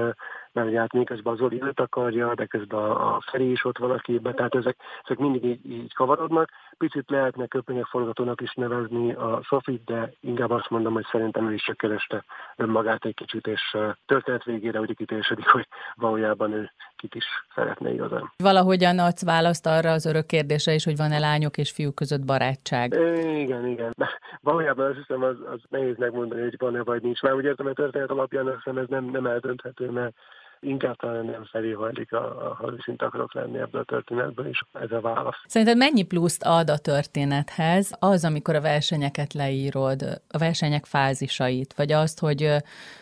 mert 0.52 0.68
ugye 0.68 0.78
hát 0.78 0.92
miközben 0.92 1.32
az 1.32 1.38
Zoli 1.38 1.62
őt 1.62 1.80
akarja, 1.80 2.34
de 2.34 2.46
közben 2.46 2.80
a, 2.80 3.14
a 3.14 3.22
Feri 3.30 3.50
is 3.50 3.64
ott 3.64 3.78
van 3.78 3.90
a 3.90 3.98
képben, 3.98 4.34
tehát 4.34 4.54
ezek, 4.54 4.76
ezek 5.04 5.18
mindig 5.18 5.44
így, 5.44 5.70
így 5.70 5.94
kavarodnak. 5.94 6.50
Picit 6.78 7.10
lehetne 7.10 7.46
köpönyek 7.46 7.84
forgatónak 7.84 8.40
is 8.40 8.54
nevezni 8.54 9.12
a 9.12 9.40
Sofit, 9.42 9.84
de 9.84 10.12
inkább 10.20 10.50
azt 10.50 10.70
mondom, 10.70 10.92
hogy 10.92 11.06
szerintem 11.10 11.48
ő 11.48 11.54
is 11.54 11.62
csak 11.62 11.76
kereste 11.76 12.24
önmagát 12.56 13.04
egy 13.04 13.14
kicsit, 13.14 13.46
és 13.46 13.76
történet 14.06 14.44
végére 14.44 14.80
ugye 14.80 14.94
kitéresedik, 14.94 15.48
hogy 15.48 15.66
valójában 15.94 16.52
ő 16.52 16.70
kit 16.96 17.14
is 17.14 17.24
szeretne 17.54 17.92
igazán. 17.92 18.32
Valahogyan 18.36 18.98
adsz 18.98 19.24
választ 19.24 19.66
arra 19.66 19.90
az 19.90 20.06
örök 20.06 20.26
kérdésre 20.26 20.72
is, 20.74 20.84
hogy 20.84 20.96
van-e 20.96 21.18
lányok 21.18 21.56
és 21.56 21.70
fiúk 21.70 21.94
között 21.94 22.24
barátság? 22.24 22.92
Igen, 23.24 23.66
igen. 23.66 23.92
De 23.96 24.08
valójában 24.40 24.86
azt 24.86 24.96
hiszem, 24.96 25.22
az, 25.22 25.36
az 25.52 25.60
nehéz 25.68 25.96
megmondani, 25.96 26.40
hogy 26.40 26.54
van-e 26.58 26.82
vagy 26.82 27.02
nincs. 27.02 27.22
Már 27.22 27.34
úgy 27.34 27.44
értem, 27.44 27.66
hogy 27.66 27.74
történet 27.74 28.10
alapján 28.10 28.46
azt 28.46 28.56
hiszem 28.56 28.78
ez 28.78 28.88
nem, 28.88 29.04
nem 29.04 29.26
eldönthető, 29.26 29.90
mert 29.90 30.14
inkább 30.60 30.96
talán 30.96 31.24
nem 31.24 31.44
felé 31.44 31.72
hajlik, 31.72 32.12
a, 32.12 32.54
ha 32.58 32.72
őszinte 32.72 33.04
akarok 33.04 33.34
lenni 33.34 33.58
ebből 33.58 33.80
a 33.80 33.84
történetből 33.84 34.46
is. 34.46 34.62
Ez 34.72 34.92
a 34.92 35.00
válasz. 35.00 35.36
Szerinted 35.46 35.76
mennyi 35.76 36.02
pluszt 36.02 36.42
ad 36.42 36.70
a 36.70 36.78
történethez 36.78 37.92
az, 37.98 38.24
amikor 38.24 38.54
a 38.54 38.60
versenyeket 38.60 39.32
leírod, 39.32 40.02
a 40.28 40.38
versenyek 40.38 40.84
fázisait, 40.84 41.74
vagy 41.76 41.92
azt, 41.92 42.20
hogy 42.20 42.56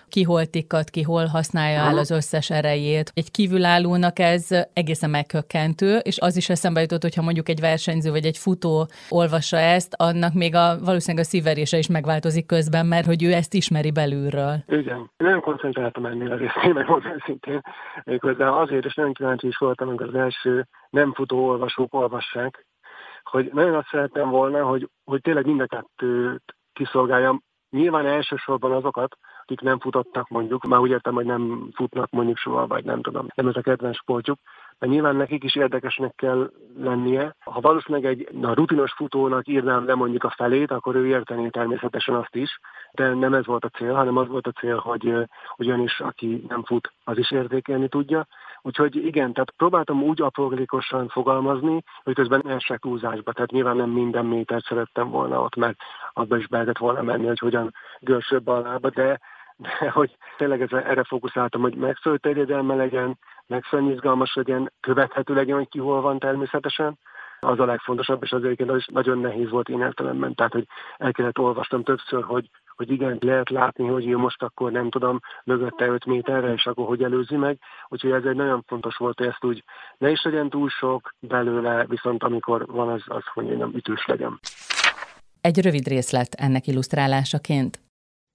ki 0.09 0.23
hol 0.23 0.47
tikkat, 0.47 0.91
ki 0.91 1.03
hol 1.03 1.27
használja 1.27 1.81
el 1.81 1.99
az 1.99 2.11
összes 2.11 2.51
erejét. 2.51 3.11
Egy 3.15 3.31
kívülállónak 3.31 4.19
ez 4.19 4.49
egészen 4.73 5.11
meghökkentő, 5.11 5.97
és 5.97 6.19
az 6.21 6.37
is 6.37 6.49
eszembe 6.49 6.81
jutott, 6.81 7.03
hogyha 7.03 7.23
mondjuk 7.23 7.49
egy 7.49 7.61
versenyző 7.61 8.11
vagy 8.11 8.25
egy 8.25 8.39
futó 8.39 8.87
olvassa 9.09 9.57
ezt, 9.57 9.95
annak 9.97 10.33
még 10.33 10.55
a, 10.55 10.79
valószínűleg 10.85 11.25
a 11.25 11.29
szíverése 11.29 11.79
is 11.79 11.89
megváltozik 11.89 12.47
közben, 12.47 12.87
mert 12.87 13.07
hogy 13.07 13.23
ő 13.23 13.33
ezt 13.33 13.55
ismeri 13.55 13.91
belülről. 13.91 14.57
Igen. 14.67 15.11
Nem 15.17 15.41
koncentráltam 15.41 16.07
ennél 16.07 16.33
a 16.33 16.37
részén, 16.37 16.73
meg 16.73 16.87
őszintén. 17.17 17.61
Méghozzá 18.05 18.49
azért 18.49 18.85
is 18.85 18.95
nagyon 18.95 19.13
kíváncsi 19.13 19.47
is 19.47 19.57
voltam, 19.57 19.89
amikor 19.89 20.07
az 20.07 20.15
első 20.15 20.67
nem 20.91 21.13
futó 21.13 21.49
olvasók 21.49 21.95
olvassák, 21.95 22.67
hogy 23.23 23.51
nagyon 23.53 23.75
azt 23.75 23.89
szerettem 23.91 24.31
volna, 24.31 24.65
hogy, 24.65 24.89
hogy 25.05 25.21
tényleg 25.21 25.47
mind 25.47 25.61
a 25.61 25.67
kettőt 25.67 26.55
kiszolgáljam. 26.73 27.43
Nyilván 27.71 28.07
elsősorban 28.07 28.73
azokat, 28.73 29.19
akik 29.49 29.61
nem 29.61 29.79
futottak 29.79 30.29
mondjuk, 30.29 30.67
már 30.67 30.81
úgy 30.81 30.91
értem, 30.91 31.15
hogy 31.15 31.25
nem 31.25 31.69
futnak 31.75 32.11
mondjuk 32.11 32.37
soha, 32.37 32.67
vagy 32.67 32.85
nem 32.85 33.03
tudom, 33.03 33.27
nem 33.35 33.49
ez 33.49 33.57
a 33.57 33.61
kedvenc 33.61 33.97
sportjuk, 33.97 34.39
mert 34.79 34.93
nyilván 34.93 35.17
nekik 35.17 35.45
is 35.45 35.57
érdekesnek 35.57 36.15
kell 36.15 36.51
lennie. 36.79 37.35
Ha 37.45 37.61
valószínűleg 37.61 38.05
egy 38.05 38.29
na, 38.33 38.55
rutinos 38.55 38.93
futónak 38.93 39.49
írnám 39.49 39.87
le 39.87 39.95
mondjuk 39.95 40.25
a 40.25 40.35
felét, 40.37 40.71
akkor 40.71 40.95
ő 40.95 41.07
értené 41.07 41.49
természetesen 41.49 42.15
azt 42.15 42.35
is, 42.35 42.61
de 42.93 43.15
nem 43.15 43.35
ez 43.35 43.47
volt 43.47 43.65
a 43.65 43.69
cél, 43.69 43.95
hanem 43.95 44.17
az 44.17 44.29
volt 44.29 44.47
a 44.47 44.53
cél, 44.53 44.77
hogy 44.77 45.15
ugyanis 45.57 46.01
aki 46.01 46.45
nem 46.49 46.63
fut, 46.65 46.93
az 47.05 47.19
is 47.19 47.31
értékelni 47.31 47.89
tudja. 47.89 48.27
Úgyhogy 48.63 48.97
igen, 48.97 49.33
tehát 49.33 49.51
próbáltam 49.57 50.03
úgy 50.03 50.23
aprólékosan 50.23 51.09
fogalmazni, 51.09 51.83
hogy 52.03 52.15
közben 52.15 52.49
esek 52.49 52.81
túlzásba. 52.81 53.33
Tehát 53.33 53.51
nyilván 53.51 53.77
nem 53.77 53.91
minden 53.91 54.27
métert 54.27 54.65
szerettem 54.65 55.11
volna 55.11 55.41
ott, 55.41 55.57
mert 55.57 55.77
abba 56.13 56.37
is 56.37 56.47
be 56.47 56.57
lehetett 56.57 56.79
volna 56.79 57.03
menni, 57.03 57.27
hogy 57.27 57.39
hogyan 57.39 57.75
görsöbb 58.01 58.47
a 58.47 58.61
lába, 58.61 58.91
de 58.91 59.21
de 59.59 59.91
hogy 59.99 60.17
tényleg 60.37 60.63
ez, 60.63 60.73
erre 60.73 61.05
fókuszáltam, 61.05 61.61
hogy 61.61 61.75
megfelelő 61.75 62.21
terjedelme 62.21 62.75
legyen, 62.75 63.19
megfelelően 63.47 63.95
izgalmas 63.95 64.35
legyen, 64.35 64.73
követhető 64.81 65.35
legyen, 65.35 65.57
hogy 65.57 65.69
ki 65.69 65.79
hol 65.79 66.01
van 66.01 66.19
természetesen, 66.19 66.99
az 67.41 67.59
a 67.59 67.65
legfontosabb, 67.65 68.23
és 68.23 68.31
azért 68.31 68.61
az 68.61 68.77
is 68.77 68.87
nagyon 68.87 69.19
nehéz 69.19 69.51
volt 69.51 69.69
én 69.69 69.81
értelemben, 69.81 70.35
tehát 70.35 70.53
hogy 70.53 70.67
el 70.97 71.13
kellett 71.13 71.39
olvastam 71.39 71.83
többször, 71.83 72.23
hogy, 72.23 72.51
hogy 72.77 72.91
igen, 72.91 73.19
lehet 73.21 73.51
látni, 73.51 73.87
hogy 73.87 74.09
ő 74.09 74.17
most 74.17 74.43
akkor 74.43 74.73
nem 74.73 74.91
tudom, 74.91 75.21
mögötte 75.45 75.87
5 75.87 76.05
méterre, 76.05 76.53
és 76.53 76.67
akkor 76.67 76.87
hogy 76.87 77.03
előzi 77.03 77.37
meg. 77.37 77.59
Úgyhogy 77.89 78.11
ez 78.11 78.25
egy 78.25 78.37
nagyon 78.37 78.65
fontos 78.67 78.97
volt, 78.97 79.19
hogy 79.19 79.27
ezt 79.27 79.45
úgy 79.45 79.65
ne 79.99 80.11
is 80.11 80.23
legyen 80.23 80.51
túl 80.51 80.69
sok 80.69 81.15
belőle, 81.19 81.85
viszont 81.87 82.23
amikor 82.23 82.67
van 82.67 82.89
az, 82.89 83.03
az 83.07 83.23
hogy 83.33 83.47
én 83.47 83.57
nem 83.57 83.73
ütős 83.75 84.07
legyen. 84.07 84.41
Egy 85.41 85.63
rövid 85.63 85.87
részlet 85.87 86.35
ennek 86.35 86.67
illusztrálásaként. 86.67 87.88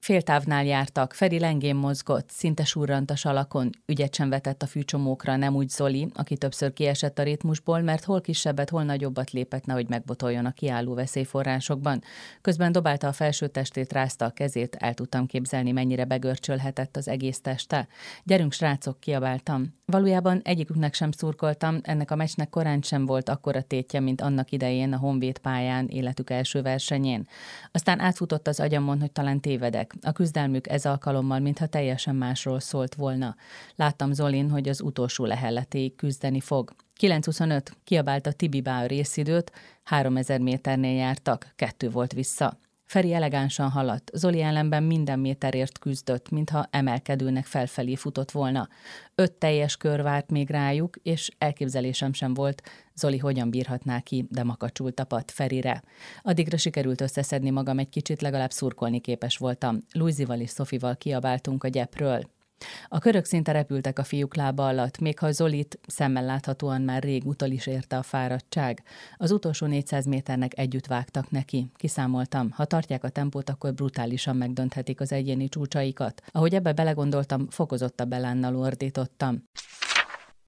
Féltávnál 0.03 0.65
jártak, 0.65 1.13
Feri 1.13 1.39
lengén 1.39 1.75
mozgott, 1.75 2.29
szinte 2.29 2.63
surrant 2.63 3.11
a 3.11 3.15
salakon, 3.15 3.69
ügyet 3.85 4.15
sem 4.15 4.29
vetett 4.29 4.61
a 4.61 4.65
fűcsomókra, 4.65 5.35
nem 5.35 5.55
úgy 5.55 5.69
Zoli, 5.69 6.07
aki 6.13 6.37
többször 6.37 6.73
kiesett 6.73 7.19
a 7.19 7.23
ritmusból, 7.23 7.81
mert 7.81 8.03
hol 8.03 8.21
kisebbet, 8.21 8.69
hol 8.69 8.83
nagyobbat 8.83 9.31
lépett, 9.31 9.65
nehogy 9.65 9.89
megbotoljon 9.89 10.45
a 10.45 10.51
kiálló 10.51 10.93
veszélyforrásokban. 10.93 12.01
Közben 12.41 12.71
dobálta 12.71 13.07
a 13.07 13.11
felső 13.11 13.47
testét, 13.47 13.93
rázta 13.93 14.25
a 14.25 14.29
kezét, 14.29 14.75
el 14.75 14.93
tudtam 14.93 15.25
képzelni, 15.25 15.71
mennyire 15.71 16.05
begörcsölhetett 16.05 16.97
az 16.97 17.07
egész 17.07 17.41
teste. 17.41 17.87
Gyerünk, 18.23 18.51
srácok, 18.51 18.99
kiabáltam. 18.99 19.73
Valójában 19.85 20.41
egyiküknek 20.43 20.93
sem 20.93 21.11
szurkoltam, 21.11 21.79
ennek 21.81 22.11
a 22.11 22.15
meccsnek 22.15 22.49
korán 22.49 22.81
sem 22.81 23.05
volt 23.05 23.29
akkora 23.29 23.61
tétje, 23.61 23.99
mint 23.99 24.21
annak 24.21 24.51
idején 24.51 24.93
a 24.93 24.97
Honvéd 24.97 25.37
pályán 25.37 25.87
életük 25.87 26.29
első 26.29 26.61
versenyén. 26.61 27.27
Aztán 27.71 27.99
átfutott 27.99 28.47
az 28.47 28.59
agyamon, 28.59 28.99
hogy 28.99 29.11
talán 29.11 29.39
tévedek. 29.39 29.92
A 30.01 30.11
küzdelmük 30.11 30.69
ez 30.69 30.85
alkalommal, 30.85 31.39
mintha 31.39 31.65
teljesen 31.65 32.15
másról 32.15 32.59
szólt 32.59 32.95
volna. 32.95 33.35
Láttam 33.75 34.13
Zolin, 34.13 34.49
hogy 34.49 34.69
az 34.69 34.81
utolsó 34.81 35.25
lehelletéig 35.25 35.95
küzdeni 35.95 36.39
fog. 36.39 36.75
9.25 36.99 37.67
kiabálta 37.83 38.31
Tibi 38.31 38.61
Bá 38.61 38.83
a 38.83 38.85
részidőt, 38.85 39.51
3000 39.83 40.39
méternél 40.39 40.95
jártak, 40.95 41.53
kettő 41.55 41.89
volt 41.89 42.13
vissza. 42.13 42.57
Feri 42.93 43.13
elegánsan 43.13 43.69
haladt, 43.69 44.11
Zoli 44.13 44.41
ellenben 44.41 44.83
minden 44.83 45.19
méterért 45.19 45.79
küzdött, 45.79 46.29
mintha 46.29 46.67
emelkedőnek 46.71 47.45
felfelé 47.45 47.95
futott 47.95 48.31
volna. 48.31 48.67
Öt 49.15 49.31
teljes 49.31 49.77
kör 49.77 50.01
várt 50.01 50.31
még 50.31 50.49
rájuk, 50.49 50.97
és 51.03 51.31
elképzelésem 51.37 52.13
sem 52.13 52.33
volt, 52.33 52.61
Zoli 52.95 53.17
hogyan 53.17 53.49
bírhatná 53.49 53.99
ki, 53.99 54.27
de 54.29 54.43
makacsul 54.43 54.93
tapadt 54.93 55.31
Ferire. 55.31 55.83
Addigra 56.21 56.57
sikerült 56.57 57.01
összeszedni 57.01 57.49
magam 57.49 57.79
egy 57.79 57.89
kicsit, 57.89 58.21
legalább 58.21 58.51
szurkolni 58.51 58.99
képes 58.99 59.37
voltam. 59.37 59.77
Luizival 59.91 60.39
és 60.39 60.49
Szofival 60.49 60.95
kiabáltunk 60.95 61.63
a 61.63 61.67
gyepről. 61.67 62.32
A 62.87 62.99
körök 62.99 63.25
szinte 63.25 63.51
repültek 63.51 63.99
a 63.99 64.03
fiúk 64.03 64.35
lába 64.35 64.67
alatt, 64.67 64.99
még 64.99 65.19
ha 65.19 65.31
Zolit 65.31 65.79
szemmel 65.87 66.25
láthatóan 66.25 66.81
már 66.81 67.03
rég 67.03 67.25
utal 67.25 67.49
is 67.49 67.67
érte 67.67 67.97
a 67.97 68.03
fáradtság. 68.03 68.83
Az 69.17 69.31
utolsó 69.31 69.65
400 69.65 70.05
méternek 70.05 70.57
együtt 70.57 70.85
vágtak 70.85 71.31
neki. 71.31 71.71
Kiszámoltam, 71.75 72.51
ha 72.51 72.65
tartják 72.65 73.03
a 73.03 73.09
tempót, 73.09 73.49
akkor 73.49 73.73
brutálisan 73.73 74.35
megdönthetik 74.35 74.99
az 74.99 75.11
egyéni 75.11 75.49
csúcsaikat. 75.49 76.21
Ahogy 76.31 76.53
ebbe 76.53 76.73
belegondoltam, 76.73 77.49
fokozottabb 77.49 78.13
elánnal 78.13 78.55
ordítottam. 78.55 79.43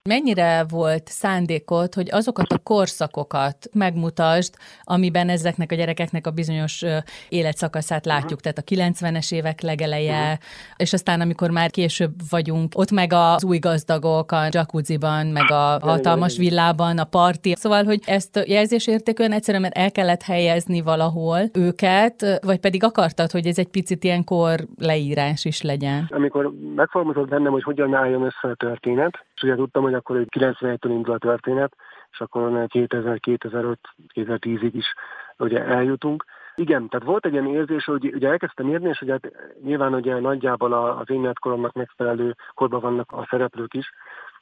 Mennyire 0.09 0.65
volt 0.69 1.07
szándékot, 1.07 1.93
hogy 1.93 2.07
azokat 2.11 2.51
a 2.51 2.57
korszakokat 2.57 3.57
megmutasd, 3.73 4.53
amiben 4.83 5.29
ezeknek 5.29 5.71
a 5.71 5.75
gyerekeknek 5.75 6.27
a 6.27 6.31
bizonyos 6.31 6.83
életszakaszát 7.29 8.05
látjuk, 8.05 8.41
tehát 8.41 8.57
a 8.57 8.61
90-es 8.61 9.33
évek 9.33 9.61
legeleje, 9.61 10.39
és 10.77 10.93
aztán 10.93 11.21
amikor 11.21 11.49
már 11.49 11.69
később 11.69 12.11
vagyunk, 12.29 12.71
ott 12.75 12.91
meg 12.91 13.13
az 13.13 13.43
új 13.43 13.57
gazdagok 13.57 14.31
a 14.31 14.47
jacuzziban, 14.51 15.25
meg 15.25 15.51
a 15.51 15.79
hatalmas 15.81 16.37
villában, 16.37 16.97
a 16.97 17.03
parti. 17.03 17.53
Szóval, 17.55 17.83
hogy 17.83 17.99
ezt 18.05 18.43
jelzésértékűen 18.47 19.31
egyszerűen 19.31 19.63
mert 19.63 19.77
el 19.77 19.91
kellett 19.91 20.21
helyezni 20.21 20.81
valahol 20.81 21.39
őket, 21.53 22.39
vagy 22.41 22.59
pedig 22.59 22.83
akartad, 22.83 23.31
hogy 23.31 23.47
ez 23.47 23.57
egy 23.57 23.69
picit 23.69 24.03
ilyen 24.03 24.23
kor 24.23 24.59
leírás 24.77 25.45
is 25.45 25.61
legyen? 25.61 26.09
Amikor 26.09 26.51
megfogalmazott 26.75 27.29
bennem, 27.29 27.51
hogy 27.51 27.63
hogyan 27.63 27.93
álljon 27.93 28.21
össze 28.21 28.47
a 28.51 28.55
történet, 28.55 29.25
és 29.35 29.41
ugye 29.41 29.55
tudtam, 29.55 29.83
hogy 29.83 29.93
akkor 29.95 30.17
egy 30.17 30.29
97-től 30.37 30.89
indul 30.89 31.13
a 31.13 31.17
történet, 31.17 31.75
és 32.11 32.19
akkor 32.19 32.67
2000, 32.67 33.19
2005, 33.19 33.79
2010-ig 34.13 34.71
is 34.73 34.93
ugye 35.37 35.65
eljutunk. 35.65 36.25
Igen, 36.55 36.89
tehát 36.89 37.05
volt 37.05 37.25
egy 37.25 37.31
ilyen 37.31 37.47
érzés, 37.47 37.85
hogy 37.85 38.13
ugye 38.13 38.29
elkezdtem 38.29 38.69
írni, 38.69 38.89
és 38.89 39.01
ugye 39.01 39.11
hát 39.11 39.31
nyilván 39.63 39.93
ugye 39.93 40.19
nagyjából 40.19 40.73
az 40.73 41.09
én 41.09 41.31
koromnak 41.39 41.73
megfelelő 41.73 42.35
korban 42.53 42.79
vannak 42.79 43.11
a 43.11 43.27
szereplők 43.29 43.73
is, 43.73 43.91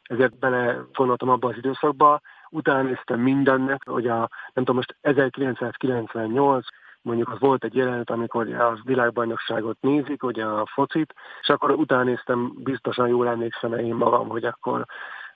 ezért 0.04 0.40
bele 0.40 0.78
gondoltam 0.94 1.30
abba 1.30 1.48
az 1.48 1.58
időszakba, 1.58 2.22
utána 2.50 2.82
néztem 2.82 3.20
mindennek, 3.20 3.82
hogy 3.90 4.08
a, 4.08 4.18
nem 4.54 4.64
tudom, 4.64 4.76
most 4.76 4.96
1998, 5.02 6.66
mondjuk 7.02 7.30
az 7.30 7.40
volt 7.40 7.64
egy 7.64 7.76
jelenet, 7.76 8.10
amikor 8.10 8.54
a 8.54 8.78
világbajnokságot 8.84 9.78
nézik, 9.82 10.24
ugye 10.24 10.46
a 10.46 10.66
focit, 10.74 11.14
és 11.42 11.50
akkor 11.50 11.72
utána 11.72 12.04
néztem, 12.04 12.54
biztosan 12.58 13.08
jól 13.08 13.28
emlékszem 13.28 13.74
én 13.74 13.96
magam, 13.96 14.30
hogy 14.30 14.44
akkor 14.44 14.86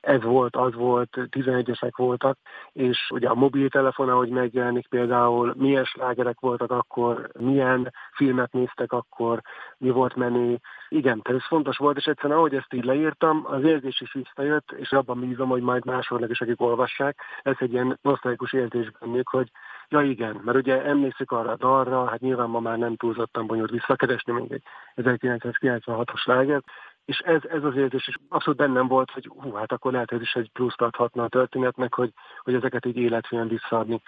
ez 0.01 0.23
volt, 0.23 0.55
az 0.55 0.73
volt, 0.73 1.09
11-esek 1.13 1.91
voltak, 1.95 2.37
és 2.71 3.09
ugye 3.09 3.27
a 3.29 3.35
mobiltelefon, 3.35 4.09
ahogy 4.09 4.29
megjelenik 4.29 4.87
például, 4.87 5.53
milyen 5.57 5.83
slágerek 5.83 6.39
voltak 6.39 6.71
akkor, 6.71 7.29
milyen 7.39 7.93
filmet 8.11 8.51
néztek 8.51 8.91
akkor, 8.91 9.41
mi 9.77 9.89
volt 9.89 10.15
menő. 10.15 10.59
Igen, 10.89 11.21
tehát 11.21 11.39
ez 11.39 11.47
fontos 11.47 11.77
volt, 11.77 11.97
és 11.97 12.05
egyszerűen 12.05 12.37
ahogy 12.37 12.55
ezt 12.55 12.73
így 12.73 12.83
leírtam, 12.83 13.45
az 13.45 13.63
érzés 13.63 14.01
is 14.01 14.13
visszajött, 14.13 14.71
és 14.71 14.91
abban 14.91 15.19
bízom, 15.19 15.49
hogy 15.49 15.61
majd 15.61 15.85
másodnak 15.85 16.29
is, 16.29 16.41
akik 16.41 16.61
olvassák, 16.61 17.21
ez 17.43 17.55
egy 17.59 17.71
ilyen 17.71 17.99
nosztalikus 18.01 18.53
érzés 18.53 18.91
bennük, 18.99 19.29
hogy 19.29 19.51
Ja 19.89 20.01
igen, 20.01 20.41
mert 20.43 20.57
ugye 20.57 20.83
emlékszik 20.83 21.31
arra 21.31 21.51
a 21.51 21.55
dalra, 21.55 22.05
hát 22.05 22.19
nyilván 22.19 22.49
ma 22.49 22.59
már 22.59 22.77
nem 22.77 22.95
túlzottan 22.95 23.47
bonyolult 23.47 23.71
visszakeresni 23.71 24.33
még 24.33 24.51
egy 24.51 24.63
1996-os 24.95 26.25
lágert, 26.25 26.65
és 27.07 27.19
ez, 27.19 27.41
ez 27.49 27.63
az 27.63 27.75
érzés 27.75 28.07
is 28.07 28.15
abszolút 28.29 28.59
bennem 28.59 28.87
volt, 28.87 29.11
hogy 29.11 29.29
hú, 29.37 29.53
hát 29.53 29.71
akkor 29.71 29.91
lehet 29.91 30.11
ez 30.11 30.21
is 30.21 30.33
egy 30.33 30.49
pluszt 30.53 30.81
adhatna 30.81 31.23
a 31.23 31.27
történetnek, 31.27 31.93
hogy, 31.93 32.11
hogy 32.43 32.53
ezeket 32.53 32.85
így 32.85 32.97
életűen 32.97 33.47
visszaadni. 33.47 34.01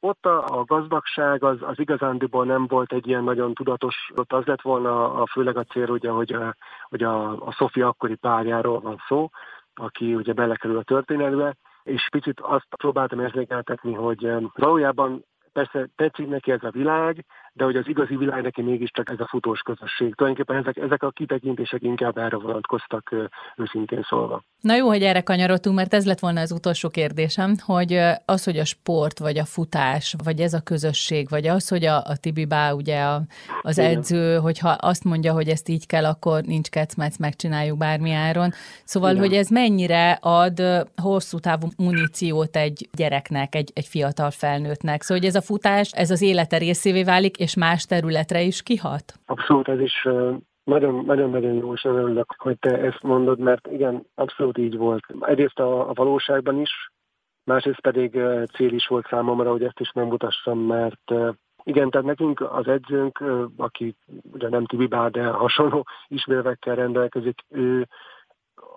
Ott 0.00 0.26
a, 0.26 0.58
a 0.58 0.64
gazdagság 0.64 1.44
az, 1.44 1.56
az 1.60 1.78
igazándiból 1.78 2.44
nem 2.44 2.66
volt 2.66 2.92
egy 2.92 3.06
ilyen 3.06 3.24
nagyon 3.24 3.54
tudatos, 3.54 4.10
ott 4.14 4.32
az 4.32 4.44
lett 4.44 4.60
volna 4.60 5.14
a, 5.14 5.26
főleg 5.26 5.56
a 5.56 5.64
cél, 5.64 5.90
ugye, 5.90 6.10
hogy, 6.10 6.32
a, 6.32 6.54
hogy 6.88 7.02
a, 7.02 7.46
a 7.46 7.52
Sofia 7.52 7.88
akkori 7.88 8.14
párjáról 8.14 8.80
van 8.80 9.02
szó, 9.08 9.30
aki 9.74 10.14
ugye 10.14 10.32
belekerül 10.32 10.78
a 10.78 10.82
történetbe, 10.82 11.56
és 11.82 12.08
picit 12.10 12.40
azt 12.40 12.74
próbáltam 12.76 13.20
érzékeltetni, 13.20 13.94
hogy 13.94 14.32
valójában 14.54 15.24
persze 15.52 15.88
tetszik 15.96 16.28
neki 16.28 16.50
ez 16.50 16.62
a 16.62 16.70
világ, 16.70 17.24
de 17.56 17.64
hogy 17.64 17.76
az 17.76 17.88
igazi 17.88 18.16
világ 18.16 18.42
neki 18.42 18.62
mégiscsak 18.62 19.10
ez 19.10 19.20
a 19.20 19.26
futós 19.28 19.60
közösség. 19.60 20.14
Tulajdonképpen 20.14 20.62
ezek, 20.62 20.76
ezek 20.76 21.02
a 21.02 21.10
kitekintések 21.10 21.82
inkább 21.82 22.18
erre 22.18 22.36
vonatkoztak 22.36 23.14
őszintén 23.56 24.06
szólva. 24.08 24.42
Na 24.60 24.76
jó, 24.76 24.86
hogy 24.86 25.02
erre 25.02 25.20
kanyarodtunk, 25.20 25.76
mert 25.76 25.94
ez 25.94 26.06
lett 26.06 26.18
volna 26.18 26.40
az 26.40 26.52
utolsó 26.52 26.88
kérdésem, 26.88 27.54
hogy 27.64 28.00
az, 28.24 28.44
hogy 28.44 28.58
a 28.58 28.64
sport, 28.64 29.18
vagy 29.18 29.38
a 29.38 29.44
futás, 29.44 30.14
vagy 30.24 30.40
ez 30.40 30.54
a 30.54 30.60
közösség, 30.60 31.28
vagy 31.28 31.46
az, 31.46 31.68
hogy 31.68 31.84
a, 31.84 31.96
a 31.96 32.16
Tibi 32.20 32.44
Bá, 32.44 32.72
ugye 32.72 33.00
a, 33.00 33.22
az 33.62 33.78
Igen. 33.78 33.90
edző, 33.90 34.36
hogyha 34.36 34.68
azt 34.68 35.04
mondja, 35.04 35.32
hogy 35.32 35.48
ezt 35.48 35.68
így 35.68 35.86
kell, 35.86 36.04
akkor 36.04 36.42
nincs 36.42 36.68
kecmec, 36.68 37.16
megcsináljuk 37.16 37.78
bármi 37.78 38.12
áron. 38.12 38.50
Szóval, 38.84 39.10
Igen. 39.10 39.22
hogy 39.22 39.32
ez 39.32 39.48
mennyire 39.48 40.18
ad 40.20 40.62
hosszú 40.96 41.38
távú 41.38 41.68
muníciót 41.76 42.56
egy 42.56 42.88
gyereknek, 42.92 43.54
egy, 43.54 43.70
egy 43.74 43.86
fiatal 43.86 44.30
felnőttnek. 44.30 45.02
Szóval, 45.02 45.22
hogy 45.22 45.28
ez 45.28 45.36
a 45.36 45.42
futás, 45.42 45.90
ez 45.92 46.10
az 46.10 46.22
élete 46.22 46.58
részévé 46.58 47.02
válik, 47.02 47.40
és 47.46 47.54
más 47.56 47.84
területre 47.84 48.40
is 48.40 48.62
kihat? 48.62 49.04
Abszolút, 49.26 49.68
ez 49.68 49.80
is 49.80 50.08
nagyon-nagyon 50.64 51.54
jó, 51.54 51.72
és 51.72 51.84
örülök, 51.84 52.34
hogy 52.38 52.58
te 52.58 52.78
ezt 52.78 53.02
mondod, 53.02 53.38
mert 53.38 53.66
igen, 53.66 54.06
abszolút 54.14 54.58
így 54.58 54.76
volt. 54.76 55.04
Egyrészt 55.20 55.58
a, 55.58 55.88
a 55.88 55.92
valóságban 55.92 56.60
is, 56.60 56.90
másrészt 57.44 57.80
pedig 57.80 58.10
cél 58.54 58.72
is 58.72 58.86
volt 58.86 59.06
számomra, 59.08 59.50
hogy 59.50 59.62
ezt 59.62 59.80
is 59.80 59.90
nem 59.90 60.06
mutassam, 60.06 60.58
mert 60.58 61.12
igen, 61.62 61.90
tehát 61.90 62.06
nekünk 62.06 62.40
az 62.40 62.68
edzőnk, 62.68 63.22
aki 63.56 63.96
ugye 64.32 64.48
nem 64.48 64.64
Tibi 64.64 64.86
Bár, 64.86 65.10
de 65.10 65.26
hasonló 65.26 65.86
ismérvekkel 66.08 66.74
rendelkezik, 66.74 67.44
ő 67.48 67.88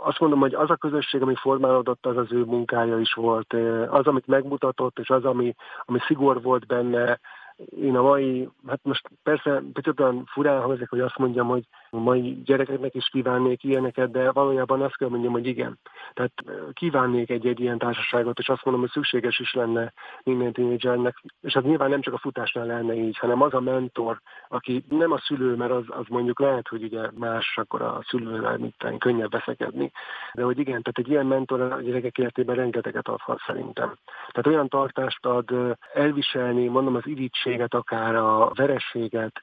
azt 0.02 0.20
mondom, 0.20 0.40
hogy 0.40 0.54
az 0.54 0.70
a 0.70 0.76
közösség, 0.76 1.22
ami 1.22 1.36
formálódott, 1.36 2.06
az 2.06 2.18
az 2.18 2.32
ő 2.32 2.44
munkája 2.44 3.00
is 3.00 3.14
volt. 3.14 3.54
Az, 3.90 4.08
amit 4.08 4.28
megmutatott, 4.28 5.00
és 5.00 5.10
az, 5.10 5.26
ami, 5.26 5.56
ami 5.86 6.00
szigor 6.08 6.42
volt 6.42 6.66
benne, 6.66 7.20
én 7.68 7.96
a 7.96 8.02
mai, 8.02 8.50
hát 8.68 8.80
most 8.84 9.10
persze 9.24 9.62
picit 9.74 10.00
olyan 10.00 10.26
furán 10.26 10.62
hangzik, 10.62 10.90
hogy 10.90 11.00
azt 11.00 11.18
mondjam, 11.18 11.48
hogy 11.48 11.64
a 11.90 11.98
mai 11.98 12.42
gyerekeknek 12.46 12.96
is 12.96 13.08
kívánnék 13.08 13.64
ilyeneket, 13.64 14.12
de 14.12 14.32
valójában 14.32 14.82
azt 14.82 14.98
kell 14.98 15.10
mondjam, 15.10 15.32
hogy 15.32 15.48
igen. 15.48 15.80
Tehát 16.14 16.32
kívánnék 16.74 17.30
egy-egy 17.30 17.60
ilyen 17.60 17.78
társaságot, 17.78 18.40
és 18.40 18.50
azt 18.50 18.66
mondom, 18.66 18.84
hogy 18.84 18.92
szükséges 18.92 19.40
is 19.40 19.54
lenne 19.54 19.94
minden 20.24 20.54
tínédzsernek. 20.54 21.24
És 21.42 21.56
az 21.56 21.64
nyilván 21.64 21.90
nem 21.90 22.02
csak 22.02 22.14
a 22.14 22.18
futásnál 22.18 22.66
lenne 22.66 22.94
így, 22.94 23.18
hanem 23.18 23.42
az 23.42 23.54
a 23.54 23.60
mentor, 23.60 24.20
aki 24.48 24.84
nem 24.90 25.12
a 25.12 25.18
szülő, 25.18 25.56
mert 25.56 25.72
az, 25.72 25.86
az 25.88 26.06
mondjuk 26.10 26.40
lehet, 26.40 26.68
hogy 26.68 26.84
ugye 26.84 27.10
más, 27.18 27.58
akkor 27.58 27.82
a 27.82 28.04
szülővel 28.08 28.58
mit 28.58 28.98
könnyebb 28.98 29.32
veszekedni. 29.32 29.92
De 30.34 30.44
hogy 30.44 30.60
igen, 30.60 30.82
tehát 30.82 30.98
egy 30.98 31.10
ilyen 31.10 31.26
mentor 31.26 31.62
a 31.62 31.82
gyerekek 31.82 32.18
életében 32.18 32.56
rengeteget 32.56 33.08
adhat 33.08 33.40
szerintem. 33.46 33.96
Tehát 34.32 34.48
olyan 34.48 34.68
tartást 34.68 35.26
ad 35.26 35.78
elviselni, 35.94 36.68
mondom, 36.68 36.96
az 36.96 37.06
irítséget, 37.50 37.74
akár 37.74 38.16
a 38.16 38.52
verességet, 38.54 39.42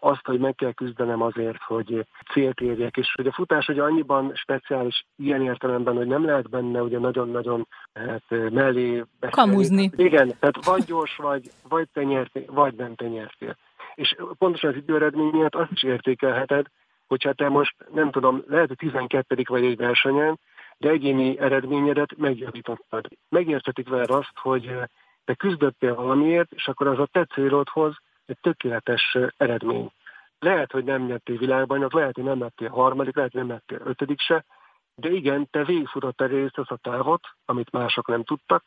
azt, 0.00 0.26
hogy 0.26 0.38
meg 0.38 0.54
kell 0.54 0.72
küzdenem 0.72 1.22
azért, 1.22 1.62
hogy 1.62 2.06
célt 2.32 2.60
érjek, 2.60 2.96
és 2.96 3.12
hogy 3.14 3.26
a 3.26 3.32
futás 3.32 3.66
hogy 3.66 3.78
annyiban 3.78 4.32
speciális 4.34 5.06
ilyen 5.16 5.42
értelemben, 5.42 5.96
hogy 5.96 6.06
nem 6.06 6.24
lehet 6.24 6.50
benne 6.50 6.82
ugye 6.82 6.98
nagyon-nagyon 6.98 7.66
hát, 7.94 8.22
mellé 8.28 9.04
beszélni. 9.20 9.50
Kamuzni. 9.50 9.90
Igen, 9.96 10.34
tehát 10.38 10.64
vagy 10.64 10.84
gyors 10.84 11.16
vagy, 11.16 11.50
vagy 11.68 11.88
te 11.92 12.02
nyertél, 12.02 12.44
vagy 12.46 12.74
nem 12.74 12.94
te 12.94 13.06
nyertél. 13.06 13.56
És 13.94 14.16
pontosan 14.38 14.70
az 14.70 14.76
időeredmény 14.76 15.30
miatt 15.32 15.54
azt 15.54 15.72
is 15.72 15.82
értékelheted, 15.82 16.66
hogyha 17.06 17.32
te 17.32 17.48
most, 17.48 17.74
nem 17.94 18.10
tudom, 18.10 18.42
lehet, 18.46 18.68
hogy 18.68 18.76
12 18.76 19.42
vagy 19.48 19.64
egy 19.64 19.76
versenyen, 19.76 20.38
de 20.76 20.88
egyéni 20.88 21.38
eredményedet 21.38 22.16
megjavítottad. 22.16 23.08
Megértetik 23.28 23.88
vele 23.88 24.04
azt, 24.08 24.32
hogy 24.34 24.70
te 25.28 25.34
küzdöttél 25.34 25.94
valamiért, 25.94 26.52
és 26.52 26.68
akkor 26.68 26.86
az 26.86 26.98
a 26.98 27.08
te 27.12 27.24
célodhoz 27.24 27.96
egy 28.26 28.38
tökéletes 28.40 29.18
eredmény. 29.36 29.90
Lehet, 30.38 30.72
hogy 30.72 30.84
nem 30.84 31.04
nyertél 31.04 31.36
világbajnok, 31.36 31.92
lehet, 31.92 32.14
hogy 32.14 32.24
nem 32.24 32.40
lettél 32.40 32.68
harmadik, 32.68 33.16
lehet, 33.16 33.32
hogy 33.32 33.40
nem 33.40 33.50
lettél 33.50 33.80
ötödik 33.84 34.20
se, 34.20 34.44
de 34.94 35.10
igen, 35.10 35.48
te 35.50 35.64
végigfutottál 35.64 36.28
részt 36.28 36.58
az 36.58 36.70
a 36.70 36.76
távot, 36.76 37.20
amit 37.44 37.70
mások 37.70 38.06
nem 38.06 38.24
tudtak, 38.24 38.64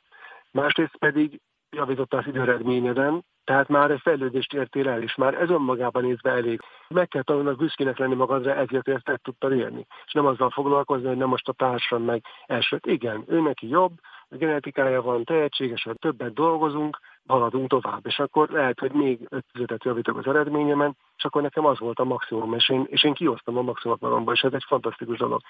másrészt 0.52 0.98
pedig 0.98 1.40
javítottál 1.70 2.20
az 2.20 2.28
időeredményeden, 2.28 3.24
tehát 3.44 3.68
már 3.68 3.92
egy 3.92 4.02
fejlődést 4.02 4.54
értél 4.54 4.90
el, 4.90 5.02
és 5.02 5.16
már 5.16 5.34
ez 5.34 5.50
önmagában 5.50 6.04
nézve 6.04 6.32
elég. 6.32 6.62
Meg 6.88 7.08
kell 7.08 7.24
tanulnod 7.24 7.58
büszkének 7.58 7.98
lenni 7.98 8.16
magadra, 8.16 8.56
ezért 8.56 8.88
ezt 8.88 9.10
el 9.10 9.18
tudtad 9.18 9.52
érni. 9.52 9.86
És 10.06 10.14
nem 10.14 10.26
azzal 10.26 10.50
foglalkozni, 10.50 11.08
hogy 11.08 11.18
nem 11.18 11.28
most 11.28 11.48
a 11.48 11.54
társam 11.54 12.04
meg 12.04 12.24
elsőt. 12.46 12.86
Igen, 12.86 13.24
ő 13.28 13.42
neki 13.42 13.68
jobb, 13.68 13.92
a 14.32 14.38
genetikája 14.38 15.02
van, 15.02 15.24
tehetséges, 15.24 15.88
többet 16.00 16.34
dolgozunk, 16.34 17.00
haladunk 17.28 17.70
tovább. 17.70 18.06
És 18.06 18.20
akkor 18.20 18.50
lehet, 18.50 18.80
hogy 18.80 18.92
még 18.92 19.28
öt 19.54 19.84
javítok 19.84 20.18
az 20.18 20.28
eredményemen, 20.28 20.98
és 21.18 21.24
akkor 21.24 21.42
nekem 21.42 21.66
az 21.66 21.80
volt 21.80 22.00
a 22.00 22.04
maximum, 22.04 22.54
és 22.54 22.70
én, 22.70 22.86
és 22.90 23.04
én 23.04 23.14
kiosztam 23.14 23.58
a 23.58 23.62
maximumot 23.62 24.02
magamban, 24.02 24.34
és 24.34 24.42
ez 24.42 24.54
egy 24.54 24.66
fantasztikus 24.68 25.18
dolog. 25.18 25.42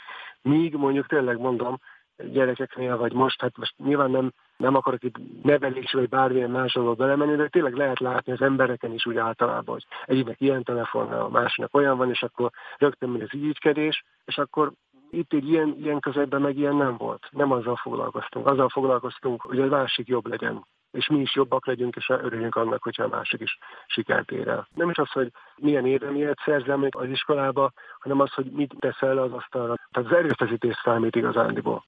Míg 0.41 0.76
mondjuk 0.76 1.08
tényleg 1.08 1.39
mondom, 1.39 1.80
gyerekeknél, 2.17 2.98
vagy 2.98 3.13
most, 3.13 3.41
hát 3.41 3.58
most 3.58 3.74
nyilván 3.78 4.12
nem, 4.12 4.32
nem 4.58 4.76
akarok 4.76 5.04
itt 5.04 5.44
nevelés, 5.44 5.91
vagy 5.91 6.10
bármilyen 6.10 6.50
más 6.50 6.74
dolgot 6.74 6.98
belemenni, 6.98 7.36
de 7.36 7.48
tényleg 7.48 7.74
lehet 7.74 8.00
látni 8.00 8.32
az 8.32 8.41
embereken 8.41 8.94
is 8.94 9.06
úgy 9.06 9.17
általában, 9.17 9.74
hogy 9.74 9.86
egyiknek 10.06 10.41
ilyen 10.41 10.63
telefon, 10.63 11.12
a 11.12 11.30
másiknak 11.30 11.76
olyan 11.76 11.98
van, 11.98 12.10
és 12.10 12.24
akkor 12.24 12.50
rögtön 12.78 13.10
mind 13.10 13.22
az 13.22 13.34
ügykedés, 13.34 14.04
és 14.26 14.38
akkor 14.38 14.72
itt 15.12 15.34
egy 15.34 15.47
ilyen, 15.47 15.76
ilyen 15.80 16.00
közegben 16.00 16.41
meg 16.41 16.58
ilyen 16.58 16.76
nem 16.76 16.97
volt. 16.97 17.28
Nem 17.32 17.52
azzal 17.52 17.76
foglalkoztunk. 17.76 18.47
Azzal 18.47 18.69
foglalkoztunk, 18.69 19.41
hogy 19.41 19.60
a 19.60 19.65
másik 19.65 20.08
jobb 20.08 20.28
legyen 20.28 20.65
és 20.91 21.08
mi 21.08 21.19
is 21.19 21.36
jobbak 21.36 21.65
legyünk, 21.65 21.95
és 21.95 22.10
örüljünk 22.10 22.56
annak, 22.56 22.84
hogyha 22.84 23.04
a 23.04 23.08
másik 23.08 23.41
is 23.41 23.58
sikert 23.88 24.32
ér 24.32 24.47
el. 24.47 24.67
Nem 24.74 24.89
is 24.89 24.97
az, 24.97 25.12
hogy 25.12 25.32
milyen 25.56 25.86
érdemiért 25.86 26.39
szerzem 26.45 26.88
az 26.89 27.10
iskolába, 27.10 27.71
hanem 28.00 28.19
az, 28.19 28.34
hogy 28.34 28.52
mit 28.52 28.74
teszel 28.80 29.17
az 29.17 29.32
asztalra. 29.32 29.76
Tehát 29.91 30.12
az 30.12 30.17
erőfeszítés 30.17 30.82
számít 30.84 31.15
igazándiból. 31.15 31.86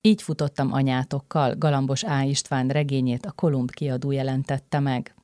Így 0.00 0.22
futottam 0.22 0.72
anyátokkal, 0.72 1.54
Galambos 1.58 2.02
A. 2.02 2.20
István 2.20 2.68
regényét 2.68 3.24
a 3.24 3.32
Kolumb 3.32 3.70
kiadó 3.70 4.10
jelentette 4.10 4.80
meg. 4.80 5.14